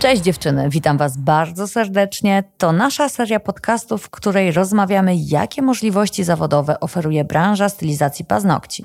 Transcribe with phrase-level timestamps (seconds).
[0.00, 2.44] Cześć dziewczyny, witam Was bardzo serdecznie.
[2.58, 8.84] To nasza seria podcastów, w której rozmawiamy, jakie możliwości zawodowe oferuje branża stylizacji paznokci.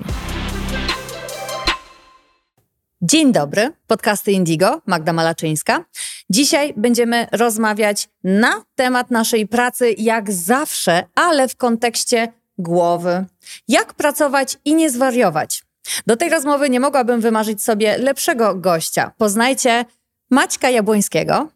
[3.02, 5.84] Dzień dobry, podcasty Indigo, Magda Malaczyńska.
[6.30, 13.24] Dzisiaj będziemy rozmawiać na temat naszej pracy, jak zawsze, ale w kontekście głowy.
[13.68, 15.64] Jak pracować i nie zwariować.
[16.06, 19.12] Do tej rozmowy nie mogłabym wymarzyć sobie lepszego gościa.
[19.18, 19.84] Poznajcie
[20.30, 21.48] Maćka Jabłońskiego.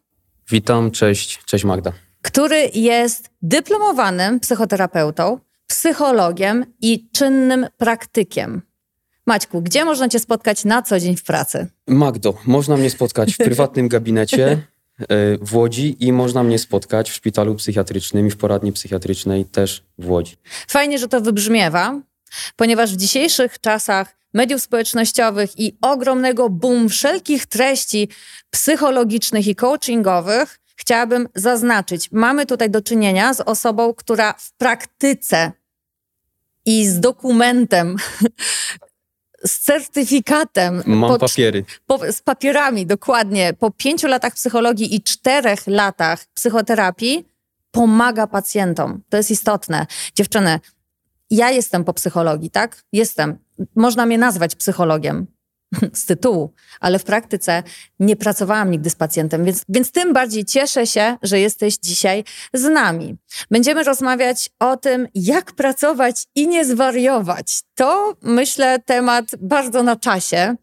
[0.49, 1.91] Witam, cześć, cześć Magda.
[2.21, 8.61] Który jest dyplomowanym psychoterapeutą, psychologiem i czynnym praktykiem.
[9.25, 11.67] Maćku, gdzie można Cię spotkać na co dzień w pracy?
[11.87, 15.05] Magdo, można mnie spotkać w prywatnym gabinecie e,
[15.41, 20.09] w Łodzi i można mnie spotkać w szpitalu psychiatrycznym i w poradni psychiatrycznej też w
[20.09, 20.35] Łodzi.
[20.67, 22.01] Fajnie, że to wybrzmiewa,
[22.55, 28.09] ponieważ w dzisiejszych czasach mediów społecznościowych i ogromnego boom wszelkich treści
[28.49, 35.51] psychologicznych i coachingowych, chciałabym zaznaczyć, mamy tutaj do czynienia z osobą, która w praktyce
[36.65, 37.95] i z dokumentem
[39.45, 40.83] z certyfikatem.
[40.85, 41.65] Mam po, papiery.
[41.87, 43.53] Po, z papierami, dokładnie.
[43.53, 47.25] Po pięciu latach psychologii i czterech latach psychoterapii
[47.71, 49.01] pomaga pacjentom.
[49.09, 49.85] To jest istotne.
[50.15, 50.59] Dziewczyny,
[51.29, 52.83] ja jestem po psychologii, tak?
[52.93, 53.37] Jestem.
[53.75, 55.27] Można mnie nazwać psychologiem
[55.93, 57.63] z tytułu, ale w praktyce
[57.99, 62.23] nie pracowałam nigdy z pacjentem, więc, więc tym bardziej cieszę się, że jesteś dzisiaj
[62.53, 63.17] z nami.
[63.51, 67.61] Będziemy rozmawiać o tym, jak pracować i nie zwariować.
[67.75, 70.55] To myślę temat bardzo na czasie.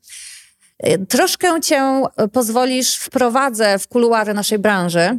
[1.09, 5.19] Troszkę cię pozwolisz wprowadzę w kuluary naszej branży.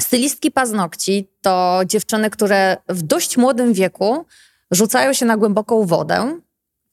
[0.00, 4.24] Stylistki paznokci to dziewczyny, które w dość młodym wieku
[4.70, 6.40] rzucają się na głęboką wodę,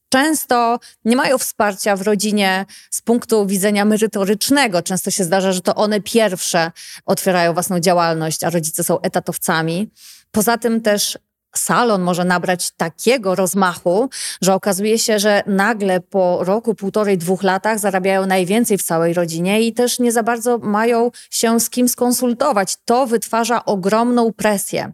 [0.09, 4.81] często nie mają wsparcia w rodzinie z punktu widzenia merytorycznego.
[4.81, 6.71] Często się zdarza, że to one pierwsze
[7.05, 9.89] otwierają własną działalność, a rodzice są etatowcami.
[10.31, 11.17] Poza tym też
[11.55, 14.09] salon może nabrać takiego rozmachu,
[14.41, 19.61] że okazuje się, że nagle po roku, półtorej, dwóch latach zarabiają najwięcej w całej rodzinie
[19.61, 22.77] i też nie za bardzo mają się z kim skonsultować.
[22.85, 24.91] To wytwarza ogromną presję.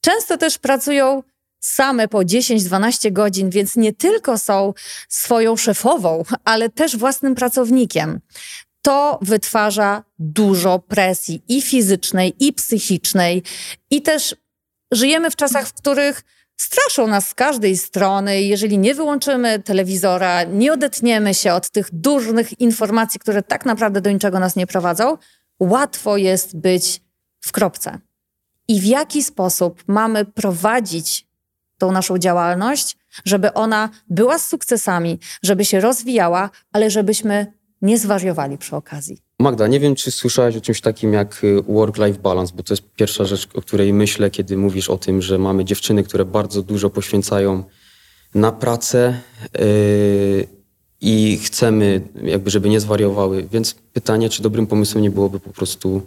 [0.00, 1.22] Często też pracują
[1.60, 4.74] same po 10-12 godzin, więc nie tylko są
[5.08, 8.20] swoją szefową, ale też własnym pracownikiem.
[8.82, 13.42] To wytwarza dużo presji i fizycznej, i psychicznej,
[13.90, 14.34] i też
[14.92, 16.22] żyjemy w czasach, w których
[16.60, 18.42] straszą nas z każdej strony.
[18.42, 24.10] Jeżeli nie wyłączymy telewizora, nie odetniemy się od tych dużych informacji, które tak naprawdę do
[24.10, 25.18] niczego nas nie prowadzą,
[25.60, 27.00] łatwo jest być
[27.40, 27.98] w kropce.
[28.68, 31.26] I w jaki sposób mamy prowadzić
[31.80, 37.46] tą naszą działalność, żeby ona była z sukcesami, żeby się rozwijała, ale żebyśmy
[37.82, 39.18] nie zwariowali przy okazji.
[39.38, 42.82] Magda, nie wiem, czy słyszałaś o czymś takim jak y, work-life balance, bo to jest
[42.96, 46.90] pierwsza rzecz, o której myślę, kiedy mówisz o tym, że mamy dziewczyny, które bardzo dużo
[46.90, 47.64] poświęcają
[48.34, 49.20] na pracę
[49.58, 50.46] yy,
[51.00, 53.48] i chcemy, jakby, żeby nie zwariowały.
[53.52, 56.02] Więc pytanie, czy dobrym pomysłem nie byłoby po prostu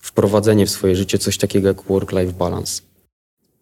[0.00, 2.82] wprowadzenie w swoje życie coś takiego jak work-life balance?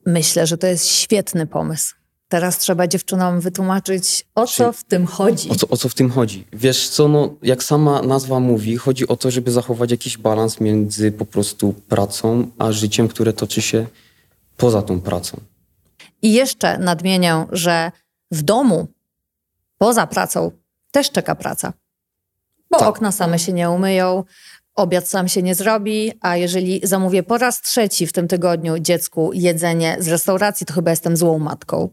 [0.07, 1.95] Myślę, że to jest świetny pomysł.
[2.29, 5.51] Teraz trzeba dziewczynom wytłumaczyć, o co w tym chodzi.
[5.51, 6.47] O co, o co w tym chodzi?
[6.53, 11.13] Wiesz co, no, jak sama nazwa mówi, chodzi o to, żeby zachować jakiś balans między
[11.13, 13.87] po prostu pracą, a życiem, które toczy się
[14.57, 15.41] poza tą pracą.
[16.23, 17.93] I jeszcze nadmienię, że
[18.31, 18.87] w domu,
[19.79, 20.51] poza pracą,
[20.91, 21.73] też czeka praca.
[22.71, 22.89] Bo tak.
[22.89, 24.25] okna same się nie umyją,
[24.75, 29.31] obiad sam się nie zrobi, a jeżeli zamówię po raz trzeci w tym tygodniu dziecku
[29.35, 31.89] jedzenie z restauracji, to chyba jestem złą matką.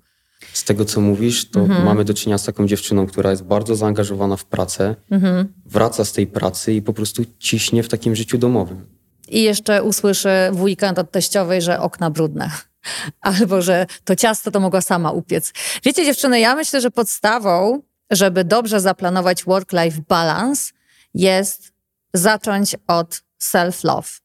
[0.54, 1.86] Z tego, co mówisz, to mhm.
[1.86, 5.54] mamy do czynienia z taką dziewczyną, która jest bardzo zaangażowana w pracę, mhm.
[5.66, 8.86] wraca z tej pracy i po prostu ciśnie w takim życiu domowym.
[9.30, 12.52] I jeszcze usłyszy w weekend od teściowej, że okna brudne.
[13.22, 15.54] Albo, że to ciasto to mogła sama upiec.
[15.84, 17.82] Wiecie, dziewczyny, ja myślę, że podstawą,
[18.12, 20.74] żeby dobrze zaplanować work-life balance,
[21.14, 21.71] jest
[22.14, 24.20] zacząć od self-love.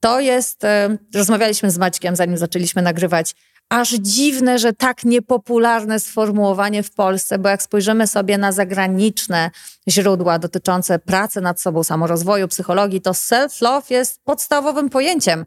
[0.00, 3.34] To jest, e, rozmawialiśmy z Maćkiem, zanim zaczęliśmy nagrywać,
[3.68, 9.50] aż dziwne, że tak niepopularne sformułowanie w Polsce, bo jak spojrzymy sobie na zagraniczne
[9.88, 15.44] źródła dotyczące pracy nad sobą, samorozwoju, psychologii, to self-love jest podstawowym pojęciem.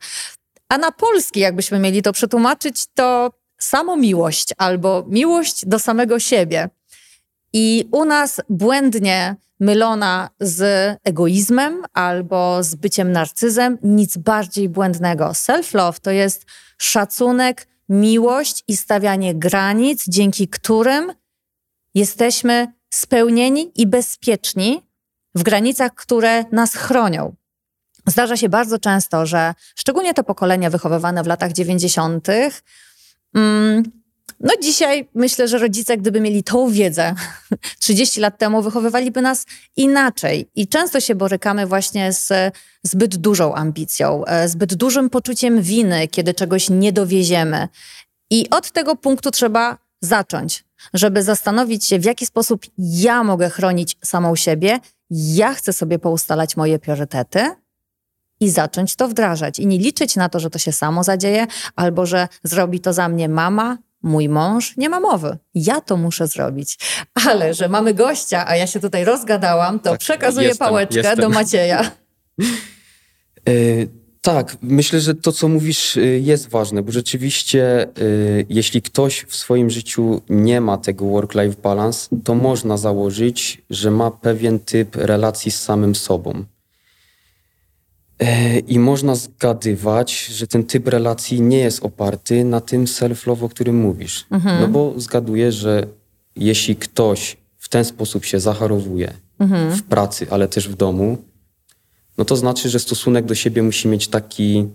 [0.69, 6.69] A na polski, jakbyśmy mieli to przetłumaczyć, to samomiłość albo miłość do samego siebie.
[7.53, 10.61] I u nas błędnie mylona z
[11.03, 15.25] egoizmem albo z byciem narcyzem, nic bardziej błędnego.
[15.25, 16.45] Self-love to jest
[16.77, 21.13] szacunek, miłość i stawianie granic, dzięki którym
[21.95, 24.81] jesteśmy spełnieni i bezpieczni
[25.35, 27.35] w granicach, które nas chronią.
[28.07, 32.27] Zdarza się bardzo często, że szczególnie te pokolenia wychowywane w latach 90.,
[33.35, 33.83] mm,
[34.39, 37.15] no dzisiaj myślę, że rodzice, gdyby mieli tą wiedzę
[37.79, 39.45] 30 lat temu, wychowywaliby nas
[39.75, 40.49] inaczej.
[40.55, 42.53] I często się borykamy właśnie z
[42.83, 47.67] zbyt dużą ambicją, e, zbyt dużym poczuciem winy, kiedy czegoś nie dowieziemy.
[48.29, 50.63] I od tego punktu trzeba zacząć,
[50.93, 56.57] żeby zastanowić się, w jaki sposób ja mogę chronić samą siebie, ja chcę sobie poustalać
[56.57, 57.51] moje priorytety
[58.39, 59.59] i zacząć to wdrażać.
[59.59, 63.09] I nie liczyć na to, że to się samo zadzieje, albo że zrobi to za
[63.09, 65.37] mnie mama, mój mąż, nie ma mowy.
[65.55, 66.79] Ja to muszę zrobić.
[67.27, 71.19] Ale że mamy gościa, a ja się tutaj rozgadałam, to tak, przekazuję jestem, pałeczkę jestem.
[71.19, 71.91] do Macieja.
[73.49, 73.89] Y,
[74.21, 79.35] tak, myślę, że to, co mówisz, y, jest ważne, bo rzeczywiście, y, jeśli ktoś w
[79.35, 85.51] swoim życiu nie ma tego work-life balance, to można założyć, że ma pewien typ relacji
[85.51, 86.45] z samym sobą.
[88.23, 93.49] Y, I można zgadywać, że ten typ relacji nie jest oparty na tym self-love, o
[93.49, 94.25] którym mówisz.
[94.31, 94.61] Mhm.
[94.61, 95.87] No bo zgaduję, że
[96.35, 99.71] jeśli ktoś w ten sposób się zacharowuje mhm.
[99.71, 101.17] w pracy, ale też w domu,
[102.17, 104.67] no to znaczy, że stosunek do siebie musi mieć taki,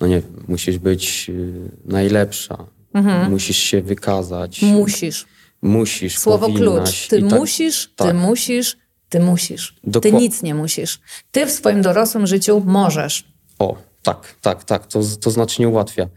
[0.00, 3.30] no nie wiem, musisz być y, najlepsza, mhm.
[3.30, 4.62] musisz się wykazać.
[4.62, 5.26] Musisz.
[5.62, 6.18] Musisz.
[6.18, 7.08] Słowo klucz.
[7.08, 8.08] Ty tak, musisz, tak.
[8.08, 8.76] ty musisz,
[9.08, 9.74] ty musisz.
[10.02, 11.00] Ty nic nie musisz.
[11.30, 13.24] Ty w swoim dorosłym życiu możesz.
[13.58, 14.86] O, tak, tak, tak.
[14.86, 16.08] To, to znacznie ułatwia.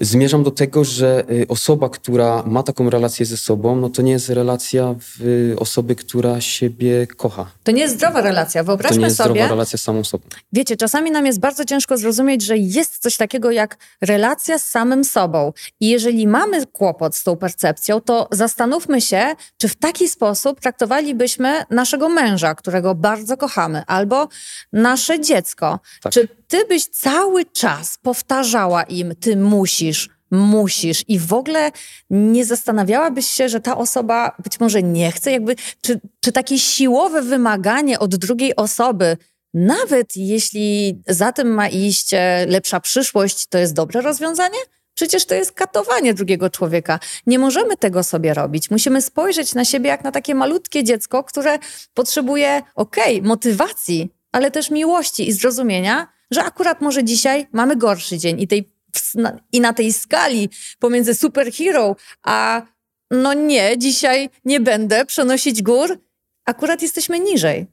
[0.00, 4.12] Zmierzam do tego, że y, osoba, która ma taką relację ze sobą, no to nie
[4.12, 7.50] jest relacja y, osoby, która siebie kocha.
[7.64, 8.62] To nie jest zdrowa relacja.
[8.64, 9.30] Wyobraźmy to nie jest sobie.
[9.30, 10.24] zdrowa relacja z samą sobą.
[10.52, 15.04] Wiecie, czasami nam jest bardzo ciężko zrozumieć, że jest coś takiego jak relacja z samym
[15.04, 15.52] sobą.
[15.80, 19.22] I jeżeli mamy kłopot z tą percepcją, to zastanówmy się,
[19.58, 24.28] czy w taki sposób traktowalibyśmy naszego męża, którego bardzo kochamy, albo
[24.72, 25.80] nasze dziecko.
[26.02, 26.12] Tak.
[26.12, 29.89] Czy ty byś cały czas powtarzała im, ty musisz,
[30.30, 31.70] musisz i w ogóle
[32.10, 37.22] nie zastanawiałabyś się, że ta osoba być może nie chce, jakby, czy, czy takie siłowe
[37.22, 39.16] wymaganie od drugiej osoby,
[39.54, 44.58] nawet jeśli za tym ma iść e, lepsza przyszłość, to jest dobre rozwiązanie?
[44.94, 46.98] Przecież to jest katowanie drugiego człowieka.
[47.26, 48.70] Nie możemy tego sobie robić.
[48.70, 51.58] Musimy spojrzeć na siebie jak na takie malutkie dziecko, które
[51.94, 58.18] potrzebuje, okej, okay, motywacji, ale też miłości i zrozumienia, że akurat może dzisiaj mamy gorszy
[58.18, 58.72] dzień i, tej,
[59.52, 60.48] i na tej skali
[60.78, 62.62] pomiędzy superhero a
[63.10, 65.98] no nie, dzisiaj nie będę przenosić gór,
[66.44, 67.66] akurat jesteśmy niżej.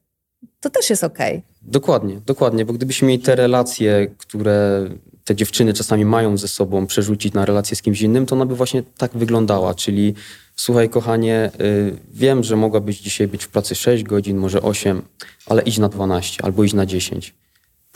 [0.60, 1.38] To też jest okej.
[1.38, 1.58] Okay.
[1.62, 4.90] Dokładnie, dokładnie, bo gdybyśmy mieli te relacje, które
[5.24, 8.56] te dziewczyny czasami mają ze sobą, przerzucić na relację z kimś innym, to ona by
[8.56, 10.14] właśnie tak wyglądała, czyli
[10.56, 15.02] słuchaj kochanie, y, wiem, że mogłabyś dzisiaj być w pracy 6 godzin, może 8,
[15.46, 17.34] ale idź na 12 albo idź na 10.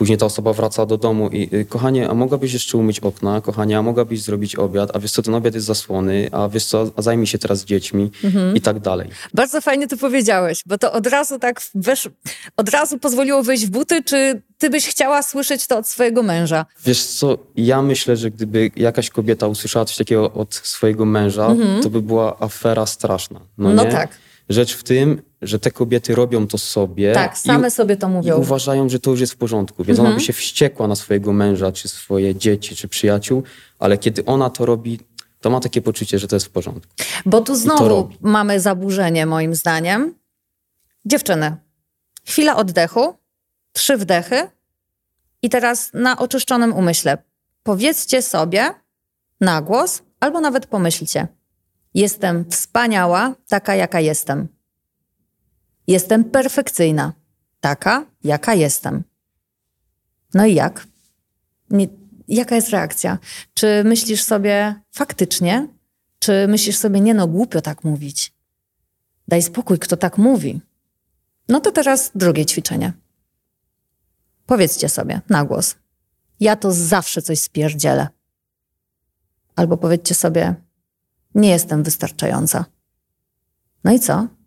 [0.02, 3.78] Później ta osoba wraca do domu i y, kochanie, a mogłabyś jeszcze umyć okna, kochanie,
[3.78, 7.02] a mogłabyś zrobić obiad, a wiesz co, ten obiad jest zasłony, a wiesz co, a
[7.02, 8.56] zajmij się teraz dziećmi mhm.
[8.56, 9.10] i tak dalej.
[9.34, 12.10] Bardzo fajnie to powiedziałeś, bo to od razu tak wesz,
[12.58, 16.66] od razu pozwoliło wejść w buty, czy ty byś chciała słyszeć to od swojego męża?
[16.86, 21.84] Wiesz co, ja myślę, że gdyby jakaś kobieta usłyszała coś takiego od swojego męża, mhm.
[21.84, 23.40] to by była afera straszna.
[23.58, 24.18] No, no tak.
[24.50, 27.14] Rzecz w tym, że te kobiety robią to sobie.
[27.14, 28.38] Tak, same i, sobie to mówią.
[28.38, 29.84] I uważają, że to już jest w porządku.
[29.84, 30.08] Więc mhm.
[30.08, 33.44] ona by się wściekła na swojego męża, czy swoje dzieci, czy przyjaciół,
[33.80, 35.00] ale kiedy ona to robi,
[35.42, 36.94] to ma takie poczucie, że to jest w porządku.
[37.26, 40.16] Bo tu znowu mamy zaburzenie, moim zdaniem.
[41.06, 41.56] Dziewczyny,
[42.26, 43.16] chwila oddechu,
[43.72, 44.48] trzy wdechy
[45.42, 47.18] i teraz na oczyszczonym umyśle
[47.64, 48.74] powiedzcie sobie
[49.42, 51.28] na głos albo nawet pomyślcie.
[51.94, 54.48] Jestem wspaniała, taka jaka jestem.
[55.92, 57.14] Jestem perfekcyjna,
[57.60, 59.04] taka jaka jestem.
[60.34, 60.88] No i jak?
[61.70, 61.88] Nie,
[62.28, 63.18] jaka jest reakcja?
[63.54, 65.68] Czy myślisz sobie faktycznie,
[66.20, 68.34] czy myślisz sobie, nie no, głupio tak mówić?
[69.28, 70.62] Daj spokój, kto tak mówi.
[71.50, 72.94] No to teraz drugie ćwiczenie.
[74.46, 75.76] Powiedzcie sobie na głos.
[76.40, 78.08] Ja to zawsze coś spierdzielę.
[79.56, 80.56] Albo powiedzcie sobie,
[81.36, 82.66] nie jestem wystarczająca.
[83.84, 84.41] No i co?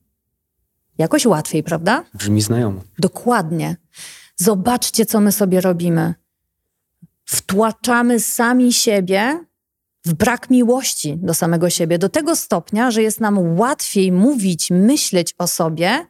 [0.99, 2.05] Jakoś łatwiej, prawda?
[2.15, 2.81] Brzmi znajomo.
[2.99, 3.77] Dokładnie.
[4.37, 6.15] Zobaczcie, co my sobie robimy.
[7.25, 9.45] Wtłaczamy sami siebie
[10.05, 15.35] w brak miłości do samego siebie, do tego stopnia, że jest nam łatwiej mówić, myśleć
[15.39, 16.07] o sobie,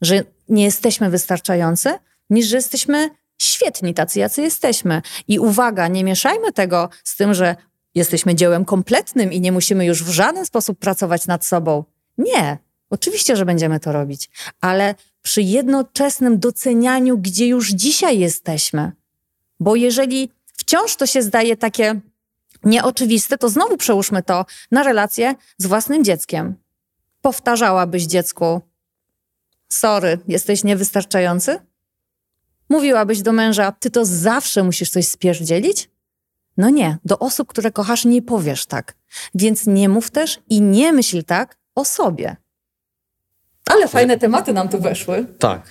[0.00, 1.98] że nie jesteśmy wystarczający,
[2.30, 5.02] niż że jesteśmy świetni, tacy jacy jesteśmy.
[5.28, 7.56] I uwaga, nie mieszajmy tego z tym, że
[7.94, 11.84] jesteśmy dziełem kompletnym i nie musimy już w żaden sposób pracować nad sobą.
[12.18, 12.58] Nie.
[12.94, 18.92] Oczywiście, że będziemy to robić, ale przy jednoczesnym docenianiu, gdzie już dzisiaj jesteśmy.
[19.60, 22.00] Bo jeżeli wciąż to się zdaje takie
[22.64, 26.54] nieoczywiste, to znowu przełóżmy to na relacje z własnym dzieckiem.
[27.20, 28.60] Powtarzałabyś dziecku:
[29.68, 31.58] Sorry, jesteś niewystarczający?
[32.68, 35.90] Mówiłabyś do męża: Ty to zawsze musisz coś spierdzielić?
[36.56, 38.96] No nie, do osób, które kochasz, nie powiesz tak.
[39.34, 42.43] Więc nie mów też i nie myśl tak o sobie.
[43.70, 45.26] Ale fajne tematy nam tu weszły.
[45.38, 45.62] Tak.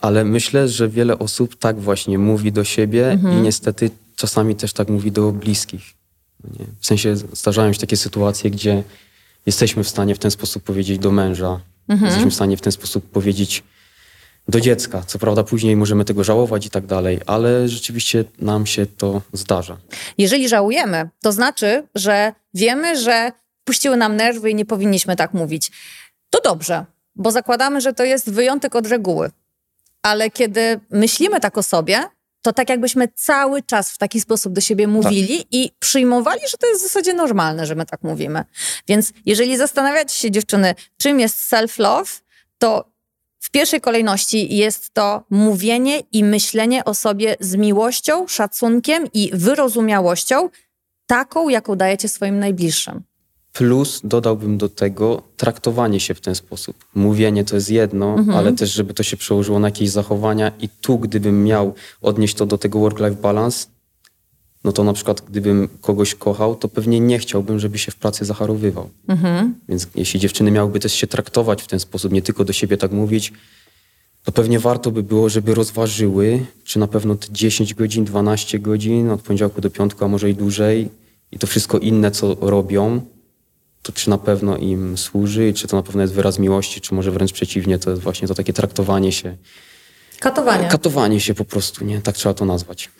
[0.00, 3.38] Ale myślę, że wiele osób tak właśnie mówi do siebie Mhm.
[3.38, 5.82] i niestety czasami też tak mówi do bliskich.
[6.44, 6.66] No nie?
[6.80, 8.82] W sensie zdarzają się takie sytuacje, gdzie
[9.46, 12.06] jesteśmy w stanie w ten sposób powiedzieć do męża, Mhm.
[12.06, 13.62] jesteśmy w stanie w ten sposób powiedzieć
[14.48, 15.02] do dziecka.
[15.06, 19.76] Co prawda później możemy tego żałować i tak dalej, ale rzeczywiście nam się to zdarza.
[20.18, 23.32] Jeżeli żałujemy, to znaczy, że wiemy, że
[23.64, 25.70] puściły nam nerwy i nie powinniśmy tak mówić.
[26.30, 26.84] To dobrze,
[27.16, 29.30] bo zakładamy, że to jest wyjątek od reguły.
[30.02, 32.04] Ale kiedy myślimy tak o sobie,
[32.42, 36.66] to tak jakbyśmy cały czas w taki sposób do siebie mówili i przyjmowali, że to
[36.66, 38.44] jest w zasadzie normalne, że my tak mówimy.
[38.88, 42.20] Więc jeżeli zastanawiacie się, dziewczyny, czym jest self-love,
[42.58, 42.84] to
[43.40, 50.48] w pierwszej kolejności jest to mówienie i myślenie o sobie z miłością, szacunkiem i wyrozumiałością,
[51.06, 53.02] taką, jaką dajecie swoim najbliższym.
[53.58, 56.76] Plus dodałbym do tego traktowanie się w ten sposób.
[56.94, 58.38] Mówienie to jest jedno, Mhm.
[58.38, 60.52] ale też, żeby to się przełożyło na jakieś zachowania.
[60.60, 63.66] I tu, gdybym miał odnieść to do tego work-life balance,
[64.64, 68.24] no to na przykład gdybym kogoś kochał, to pewnie nie chciałbym, żeby się w pracy
[68.24, 68.90] zacharowywał.
[69.08, 69.54] Mhm.
[69.68, 72.92] Więc jeśli dziewczyny miałyby też się traktować w ten sposób, nie tylko do siebie tak
[72.92, 73.32] mówić,
[74.24, 79.10] to pewnie warto by było, żeby rozważyły, czy na pewno te 10 godzin, 12 godzin,
[79.10, 80.88] od poniedziałku do piątku, a może i dłużej,
[81.32, 83.00] i to wszystko inne, co robią,
[83.84, 87.10] to czy na pewno im służy, czy to na pewno jest wyraz miłości, czy może
[87.10, 89.36] wręcz przeciwnie, to jest właśnie to takie traktowanie się,
[90.20, 90.68] Katowanie.
[90.68, 92.00] katowanie się po prostu, nie?
[92.02, 92.90] Tak trzeba to nazwać.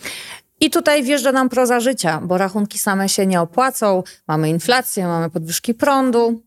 [0.60, 5.30] I tutaj wjeżdża nam proza życia, bo rachunki same się nie opłacą, mamy inflację, mamy
[5.30, 6.42] podwyżki prądu.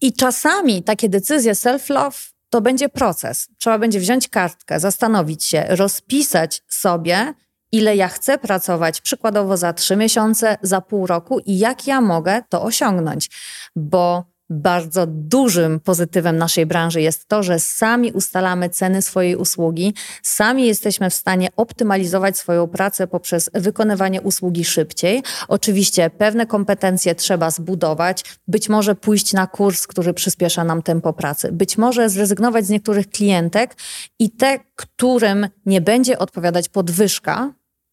[0.00, 3.48] I czasami takie decyzje self-love to będzie proces.
[3.58, 7.34] Trzeba będzie wziąć kartkę, zastanowić się, rozpisać sobie,
[7.72, 12.42] ile ja chcę pracować, przykładowo za trzy miesiące, za pół roku i jak ja mogę
[12.48, 13.30] to osiągnąć.
[13.76, 20.66] Bo bardzo dużym pozytywem naszej branży jest to, że sami ustalamy ceny swojej usługi, sami
[20.66, 25.22] jesteśmy w stanie optymalizować swoją pracę poprzez wykonywanie usługi szybciej.
[25.48, 31.52] Oczywiście pewne kompetencje trzeba zbudować, być może pójść na kurs, który przyspiesza nam tempo pracy,
[31.52, 33.76] być może zrezygnować z niektórych klientek
[34.18, 37.52] i te, którym nie będzie odpowiadać podwyżka,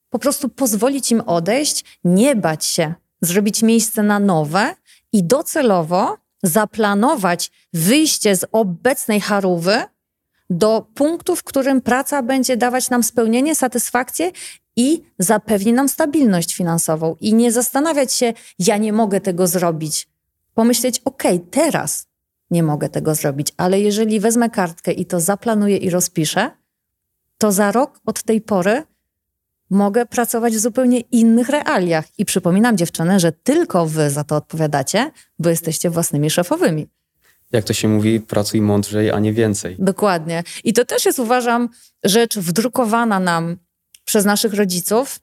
[0.09, 4.75] po prostu pozwolić im odejść, nie bać się, zrobić miejsce na nowe
[5.11, 9.83] i docelowo zaplanować wyjście z obecnej charówy
[10.49, 14.31] do punktu, w którym praca będzie dawać nam spełnienie, satysfakcję
[14.75, 17.15] i zapewni nam stabilność finansową.
[17.19, 20.07] I nie zastanawiać się, ja nie mogę tego zrobić.
[20.53, 22.07] Pomyśleć, okej, teraz
[22.51, 26.51] nie mogę tego zrobić, ale jeżeli wezmę kartkę i to zaplanuję i rozpiszę,
[27.37, 28.83] to za rok od tej pory
[29.69, 32.05] mogę pracować w zupełnie innych realiach.
[32.17, 36.87] I przypominam dziewczyny, że tylko wy za to odpowiadacie, bo jesteście własnymi szefowymi.
[37.51, 39.75] Jak to się mówi, pracuj mądrzej, a nie więcej.
[39.79, 40.43] Dokładnie.
[40.63, 41.69] I to też jest, uważam,
[42.03, 43.57] rzecz wdrukowana nam
[44.05, 45.19] przez naszych rodziców,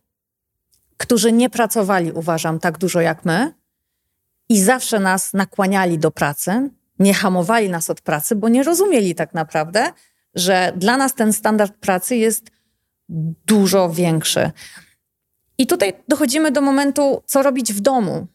[0.97, 3.55] którzy nie pracowali, uważam, tak dużo jak my
[4.49, 9.35] i zawsze nas nakłaniali do pracy, nie hamowali nas od pracy, bo nie rozumieli tak
[9.35, 9.93] naprawdę,
[10.35, 12.56] że dla nas ten standard pracy jest
[13.47, 14.51] dużo większy.
[15.59, 18.27] I tutaj dochodzimy do momentu, co robić w domu.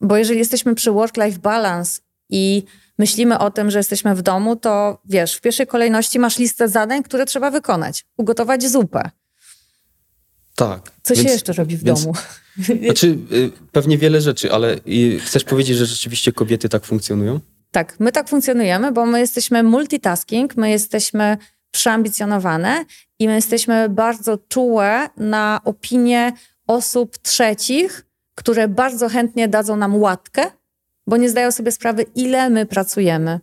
[0.00, 2.62] Bo jeżeli jesteśmy przy work-life balance i
[2.98, 7.02] myślimy o tym, że jesteśmy w domu, to wiesz, w pierwszej kolejności masz listę zadań,
[7.02, 8.04] które trzeba wykonać.
[8.16, 9.10] Ugotować zupę.
[10.56, 10.92] Tak.
[11.02, 12.14] Co się Więc- jeszcze robi w więc- domu?
[12.84, 14.76] Znaczy, y, pewnie wiele rzeczy, ale
[15.20, 17.40] chcesz powiedzieć, że rzeczywiście kobiety tak funkcjonują?
[17.70, 21.36] Tak, my tak funkcjonujemy, bo my jesteśmy multitasking, my jesteśmy
[21.74, 22.84] przeambicjonowane
[23.18, 26.32] i my jesteśmy bardzo czułe na opinie
[26.66, 30.42] osób trzecich, które bardzo chętnie dadzą nam łatkę,
[31.06, 33.40] bo nie zdają sobie sprawy, ile my pracujemy.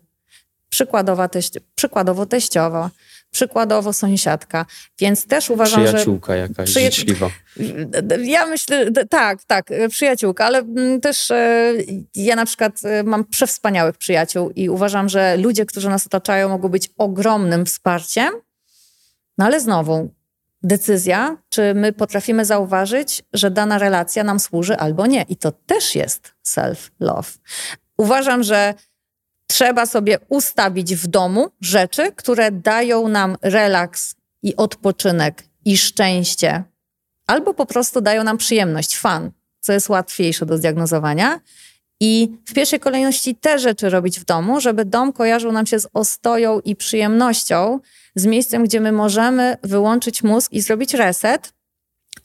[0.70, 2.90] Przykładowa teść, przykładowo teściowa,
[3.32, 4.66] przykładowo sąsiadka.
[5.00, 7.30] Więc też uważam, że Przyjaciółka jakaś, Przyja- życzliwa.
[8.24, 11.74] ja myślę, tak, tak, przyjaciółka, ale mm, też e,
[12.16, 16.70] ja na przykład e, mam przewspaniałych przyjaciół i uważam, że ludzie, którzy nas otaczają, mogą
[16.70, 18.30] być ogromnym wsparciem.
[19.38, 20.14] No ale znowu,
[20.64, 25.26] decyzja, czy my potrafimy zauważyć, że dana relacja nam służy albo nie.
[25.30, 27.38] I to też jest self-love.
[27.98, 28.74] Uważam, że
[29.52, 36.64] Trzeba sobie ustawić w domu rzeczy, które dają nam relaks i odpoczynek i szczęście,
[37.28, 41.40] albo po prostu dają nam przyjemność, fan, co jest łatwiejsze do zdiagnozowania.
[42.00, 45.88] I w pierwszej kolejności te rzeczy robić w domu, żeby dom kojarzył nam się z
[45.94, 47.80] ostoją i przyjemnością,
[48.16, 51.54] z miejscem, gdzie my możemy wyłączyć mózg i zrobić reset,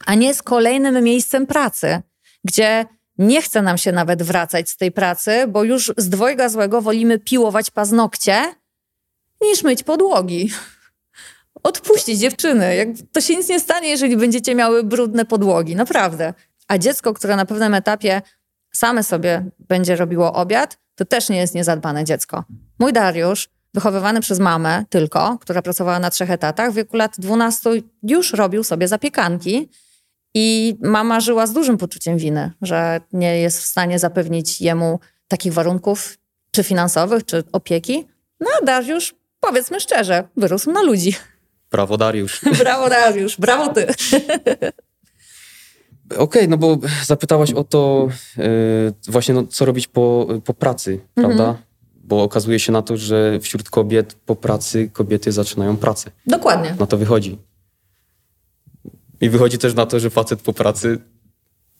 [0.06, 2.02] a nie z kolejnym miejscem pracy,
[2.44, 2.86] gdzie
[3.18, 7.18] nie chce nam się nawet wracać z tej pracy, bo już z dwojga złego wolimy
[7.18, 8.54] piłować paznokcie
[9.42, 10.50] niż myć podłogi.
[11.62, 12.94] Odpuścić dziewczyny.
[13.12, 15.76] To się nic nie stanie, jeżeli będziecie miały brudne podłogi.
[15.76, 16.34] Naprawdę.
[16.68, 18.22] A dziecko, które na pewnym etapie
[18.72, 22.44] same sobie będzie robiło obiad, to też nie jest niezadbane dziecko.
[22.78, 27.70] Mój Dariusz, wychowywany przez mamę tylko, która pracowała na trzech etatach, w wieku lat 12
[28.02, 29.68] już robił sobie zapiekanki
[30.38, 35.52] i mama żyła z dużym poczuciem winy, że nie jest w stanie zapewnić jemu takich
[35.52, 36.18] warunków,
[36.50, 38.06] czy finansowych, czy opieki.
[38.40, 41.14] No a Dariusz, powiedzmy szczerze, wyrósł na ludzi.
[41.72, 42.40] Brawo Dariusz.
[42.62, 43.86] brawo Dariusz, brawo ty.
[46.06, 48.44] Okej, okay, no bo zapytałaś o to yy,
[49.08, 51.44] właśnie, no, co robić po, po pracy, prawda?
[51.44, 51.56] Mhm.
[51.94, 56.10] Bo okazuje się na to, że wśród kobiet po pracy kobiety zaczynają pracę.
[56.26, 56.74] Dokładnie.
[56.78, 57.38] Na to wychodzi.
[59.20, 60.98] I wychodzi też na to, że facet po pracy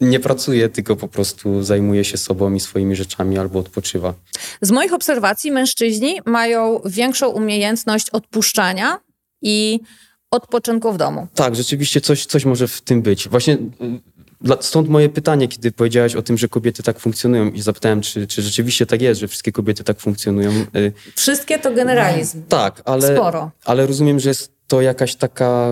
[0.00, 4.14] nie pracuje, tylko po prostu zajmuje się sobą i swoimi rzeczami albo odpoczywa.
[4.60, 8.98] Z moich obserwacji mężczyźni mają większą umiejętność odpuszczania
[9.42, 9.80] i
[10.30, 11.26] odpoczynku w domu.
[11.34, 13.28] Tak, rzeczywiście coś, coś może w tym być.
[13.28, 13.58] Właśnie y,
[14.60, 18.42] stąd moje pytanie, kiedy powiedziałaś o tym, że kobiety tak funkcjonują i zapytałem, czy, czy
[18.42, 20.50] rzeczywiście tak jest, że wszystkie kobiety tak funkcjonują.
[20.76, 22.42] Y, wszystkie to generalizm.
[22.48, 23.50] Tak, ale, Sporo.
[23.64, 25.70] ale rozumiem, że jest to jakaś taka,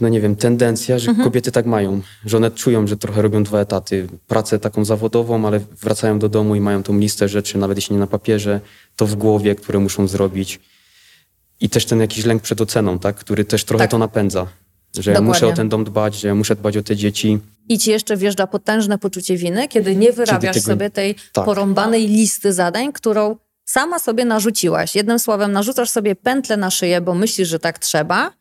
[0.00, 1.24] no nie wiem, tendencja, że mhm.
[1.24, 4.06] kobiety tak mają, że one czują, że trochę robią dwa etaty.
[4.26, 8.00] Pracę taką zawodową, ale wracają do domu i mają tą listę rzeczy, nawet jeśli nie
[8.00, 8.60] na papierze,
[8.96, 10.60] to w głowie, które muszą zrobić.
[11.60, 13.16] I też ten jakiś lęk przed oceną, tak?
[13.16, 13.90] który też trochę tak.
[13.90, 14.46] to napędza.
[14.94, 15.14] Że Dokładnie.
[15.14, 17.38] ja muszę o ten dom dbać, że ja muszę dbać o te dzieci.
[17.68, 20.72] I ci jeszcze wjeżdża potężne poczucie winy, kiedy nie wyrabiasz kiedy tego...
[20.72, 21.44] sobie tej tak.
[21.44, 24.94] porąbanej listy zadań, którą sama sobie narzuciłaś.
[24.94, 28.32] Jednym słowem, narzucasz sobie pętlę na szyję, bo myślisz, że tak trzeba.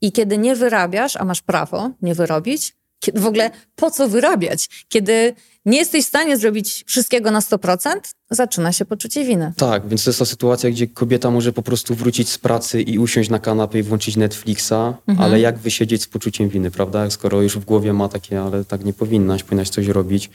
[0.00, 4.84] I kiedy nie wyrabiasz, a masz prawo nie wyrobić, kiedy w ogóle po co wyrabiać?
[4.88, 5.34] Kiedy
[5.66, 7.90] nie jesteś w stanie zrobić wszystkiego na 100%,
[8.30, 9.52] zaczyna się poczucie winy.
[9.56, 12.98] Tak, więc to jest ta sytuacja, gdzie kobieta może po prostu wrócić z pracy i
[12.98, 15.20] usiąść na kanapie i włączyć Netflixa, mhm.
[15.20, 17.10] ale jak wysiedzieć z poczuciem winy, prawda?
[17.10, 20.30] Skoro już w głowie ma takie, ale tak nie powinnaś, powinnaś coś robić,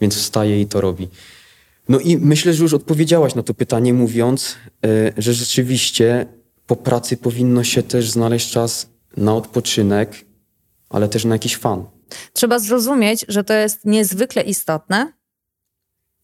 [0.00, 1.08] więc wstaje i to robi.
[1.88, 6.26] No i myślę, że już odpowiedziałaś na to pytanie, mówiąc, yy, że rzeczywiście
[6.66, 10.24] po pracy powinno się też znaleźć czas na odpoczynek,
[10.90, 11.84] ale też na jakiś fan.
[12.32, 15.12] Trzeba zrozumieć, że to jest niezwykle istotne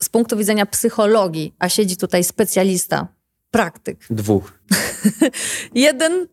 [0.03, 3.09] z punktu widzenia psychologii, a siedzi tutaj specjalista,
[3.51, 4.07] praktyk.
[4.11, 4.59] Dwóch.
[5.75, 6.27] Jeden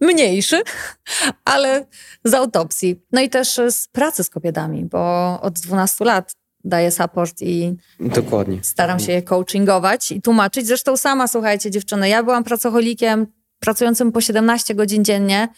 [0.00, 0.62] mniejszy,
[1.44, 1.86] ale
[2.24, 3.00] z autopsji.
[3.12, 6.32] No i też z pracy z kobietami, bo od 12 lat
[6.64, 8.58] daję support i Dokładnie.
[8.62, 10.66] staram się je coachingować i tłumaczyć.
[10.66, 13.26] Zresztą sama, słuchajcie dziewczyny, ja byłam pracocholikiem
[13.58, 15.48] pracującym po 17 godzin dziennie.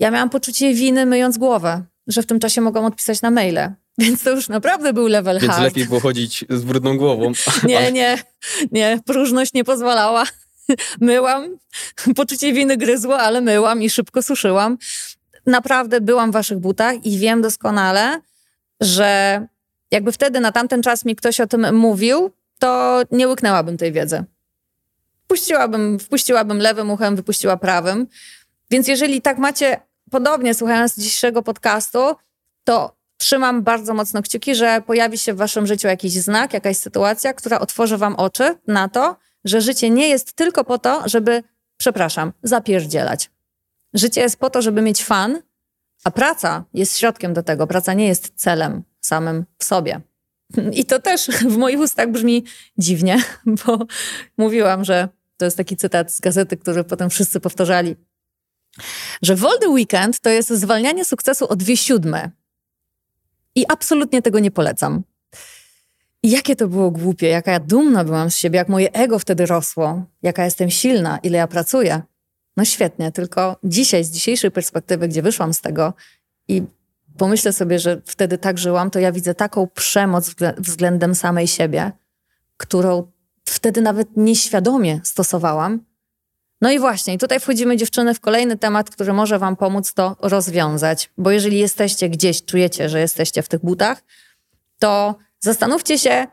[0.00, 3.72] Ja miałam poczucie winy myjąc głowę że w tym czasie mogłam odpisać na maile.
[3.98, 5.64] Więc to już naprawdę był level Więc hard.
[5.64, 7.32] lepiej było chodzić z brudną głową.
[7.68, 8.18] Nie, nie,
[8.72, 9.00] nie.
[9.06, 10.24] Próżność nie pozwalała.
[11.00, 11.56] Myłam.
[12.16, 14.78] Poczucie winy gryzło, ale myłam i szybko suszyłam.
[15.46, 18.20] Naprawdę byłam w waszych butach i wiem doskonale,
[18.80, 19.46] że
[19.90, 24.24] jakby wtedy na tamten czas mi ktoś o tym mówił, to nie łyknęłabym tej wiedzy.
[25.26, 28.06] Puściłabym, wpuściłabym lewym uchem, wypuściła prawym.
[28.70, 31.98] Więc jeżeli tak macie podobnie słuchając dzisiejszego podcastu,
[32.64, 37.32] to trzymam bardzo mocno kciuki, że pojawi się w waszym życiu jakiś znak, jakaś sytuacja,
[37.32, 41.42] która otworzy wam oczy na to, że życie nie jest tylko po to, żeby,
[41.76, 43.30] przepraszam, zapierdzielać.
[43.94, 45.42] Życie jest po to, żeby mieć fan,
[46.04, 47.66] a praca jest środkiem do tego.
[47.66, 50.00] Praca nie jest celem samym w sobie.
[50.72, 52.44] I to też w moich ustach brzmi
[52.78, 53.22] dziwnie,
[53.66, 53.78] bo
[54.36, 57.96] mówiłam, że to jest taki cytat z gazety, który potem wszyscy powtarzali
[59.22, 62.30] że Wolny Weekend to jest zwalnianie sukcesu o dwie siódme.
[63.54, 65.02] I absolutnie tego nie polecam.
[66.22, 69.46] I jakie to było głupie, jaka ja dumna byłam z siebie, jak moje ego wtedy
[69.46, 72.02] rosło, jaka jestem silna, ile ja pracuję.
[72.56, 75.94] No świetnie, tylko dzisiaj, z dzisiejszej perspektywy, gdzie wyszłam z tego
[76.48, 76.62] i
[77.18, 81.92] pomyślę sobie, że wtedy tak żyłam, to ja widzę taką przemoc względem samej siebie,
[82.56, 83.12] którą
[83.44, 85.84] wtedy nawet nieświadomie stosowałam,
[86.60, 91.10] no i właśnie, tutaj wchodzimy dziewczyny w kolejny temat, który może Wam pomóc to rozwiązać.
[91.18, 94.02] Bo jeżeli jesteście gdzieś, czujecie, że jesteście w tych butach,
[94.78, 96.26] to zastanówcie się,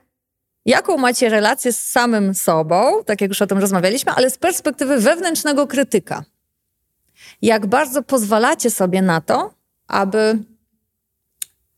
[0.66, 5.00] jaką macie relację z samym sobą, tak jak już o tym rozmawialiśmy, ale z perspektywy
[5.00, 6.24] wewnętrznego krytyka.
[7.42, 9.54] Jak bardzo pozwalacie sobie na to,
[9.88, 10.40] aby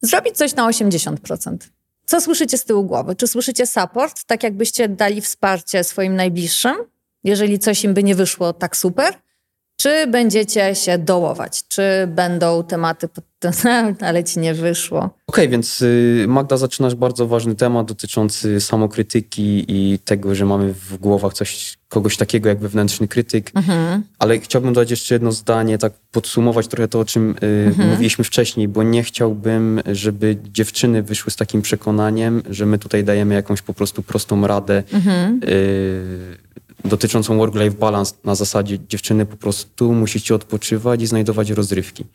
[0.01, 1.57] zrobić coś na 80%.
[2.05, 3.15] Co słyszycie z tyłu głowy?
[3.15, 6.75] Czy słyszycie support, tak jakbyście dali wsparcie swoim najbliższym,
[7.23, 9.13] jeżeli coś im by nie wyszło tak super?
[9.81, 11.67] Czy będziecie się dołować?
[11.67, 13.23] Czy będą tematy pod
[14.07, 14.99] ale ci nie wyszło?
[14.99, 20.73] Okej, okay, więc y, Magda zaczynasz bardzo ważny temat dotyczący samokrytyki i tego, że mamy
[20.73, 23.51] w głowach coś, kogoś takiego jak wewnętrzny krytyk.
[23.55, 24.03] Mhm.
[24.19, 27.89] Ale chciałbym dodać jeszcze jedno zdanie, tak podsumować trochę to, o czym y, mhm.
[27.89, 33.35] mówiliśmy wcześniej, bo nie chciałbym, żeby dziewczyny wyszły z takim przekonaniem, że my tutaj dajemy
[33.35, 34.83] jakąś po prostu prostą radę.
[34.93, 35.39] Mhm.
[35.43, 36.49] Y,
[36.85, 42.05] dotyczącą work-life balance na zasadzie dziewczyny po prostu musicie odpoczywać i znajdować rozrywki.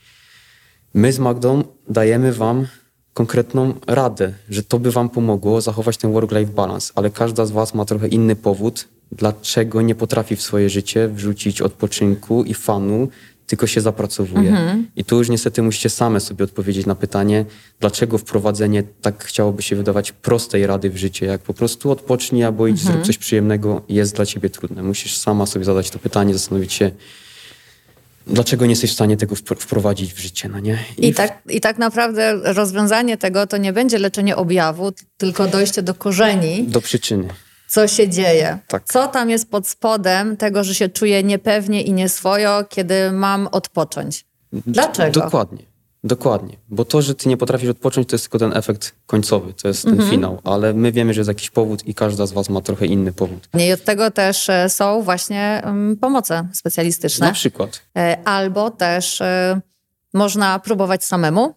[0.95, 2.67] My z Magdą dajemy wam
[3.15, 7.75] konkretną radę, że to by wam pomogło zachować ten work-life balance, ale każda z was
[7.75, 13.09] ma trochę inny powód, dlaczego nie potrafi w swoje życie wrzucić odpoczynku i fanu,
[13.47, 14.51] tylko się zapracowuje.
[14.51, 14.87] Mhm.
[14.97, 17.45] I tu już niestety musicie same sobie odpowiedzieć na pytanie,
[17.81, 22.67] dlaczego wprowadzenie tak chciałoby się wydawać prostej rady w życie, jak po prostu odpocznij albo
[22.67, 22.95] idź mhm.
[22.95, 24.83] zrób coś przyjemnego, jest dla ciebie trudne.
[24.83, 26.91] Musisz sama sobie zadać to pytanie, zastanowić się,
[28.27, 30.79] dlaczego nie jesteś w stanie tego wprowadzić w życie, no nie?
[30.99, 35.83] I, I tak, I tak naprawdę rozwiązanie tego to nie będzie leczenie objawu, tylko dojście
[35.83, 36.65] do korzeni.
[36.69, 37.29] Do przyczyny
[37.75, 38.59] co się dzieje.
[38.69, 38.85] Tak.
[38.85, 44.25] Co tam jest pod spodem tego, że się czuję niepewnie i nieswojo, kiedy mam odpocząć.
[44.53, 45.21] Dlaczego?
[45.21, 45.63] Dokładnie.
[46.05, 49.69] Dokładnie, bo to, że ty nie potrafisz odpocząć, to jest tylko ten efekt końcowy, to
[49.69, 50.11] jest ten mhm.
[50.11, 53.13] finał, ale my wiemy, że jest jakiś powód i każda z was ma trochę inny
[53.13, 53.49] powód.
[53.59, 57.27] I od tego też e, są właśnie um, pomoce specjalistyczne.
[57.27, 57.83] Na przykład.
[57.97, 59.61] E, albo też e,
[60.15, 61.55] można próbować samemu,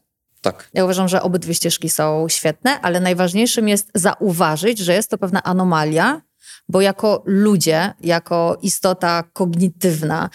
[0.51, 0.69] tak.
[0.73, 5.43] Ja uważam, że obydwie ścieżki są świetne, ale najważniejszym jest zauważyć, że jest to pewna
[5.43, 6.21] anomalia,
[6.69, 10.29] bo jako ludzie, jako istota kognitywna,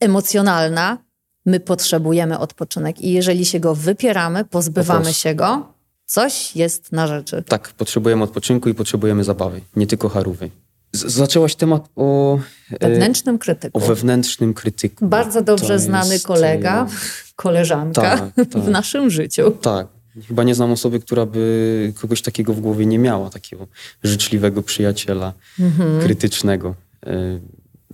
[0.00, 0.98] emocjonalna,
[1.46, 5.72] my potrzebujemy odpoczynek i jeżeli się go wypieramy, pozbywamy się go,
[6.06, 7.42] coś jest na rzeczy.
[7.48, 10.50] Tak, potrzebujemy odpoczynku i potrzebujemy zabawy, nie tylko harówy.
[10.92, 12.38] Zaczęłaś temat o
[12.80, 13.78] e, wewnętrznym krytyku.
[13.78, 15.06] O wewnętrznym krytyku.
[15.08, 16.26] Bardzo dobrze to znany jest...
[16.26, 16.86] kolega,
[17.36, 18.62] koleżanka tak, tak.
[18.62, 19.50] w naszym życiu.
[19.50, 19.86] Tak.
[20.28, 23.66] Chyba nie znam osoby, która by kogoś takiego w głowie nie miała, takiego
[24.02, 26.00] życzliwego przyjaciela, mhm.
[26.00, 26.74] krytycznego.
[27.06, 27.40] E,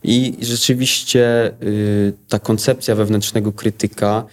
[0.02, 1.52] I rzeczywiście e,
[2.28, 4.24] ta koncepcja wewnętrznego krytyka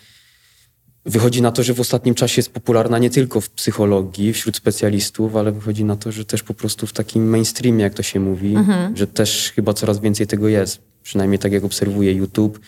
[1.06, 5.36] Wychodzi na to, że w ostatnim czasie jest popularna nie tylko w psychologii, wśród specjalistów,
[5.36, 8.56] ale wychodzi na to, że też po prostu w takim mainstreamie, jak to się mówi,
[8.56, 8.98] mhm.
[8.98, 10.82] że też chyba coraz więcej tego jest.
[11.04, 12.60] Przynajmniej tak jak obserwuję YouTube,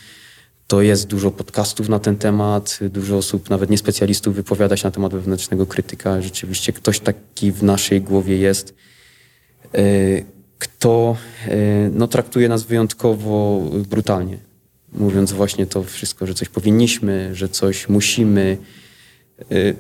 [0.68, 4.92] to jest dużo podcastów na ten temat, dużo osób, nawet nie specjalistów, wypowiada się na
[4.92, 6.22] temat wewnętrznego krytyka.
[6.22, 8.76] Rzeczywiście ktoś taki w naszej głowie jest,
[9.74, 9.82] e,
[10.60, 11.18] kto
[11.48, 11.56] e,
[11.94, 14.53] no, traktuje nas wyjątkowo brutalnie
[14.96, 18.58] mówiąc właśnie to wszystko, że coś powinniśmy, że coś musimy.
[19.52, 19.76] Y,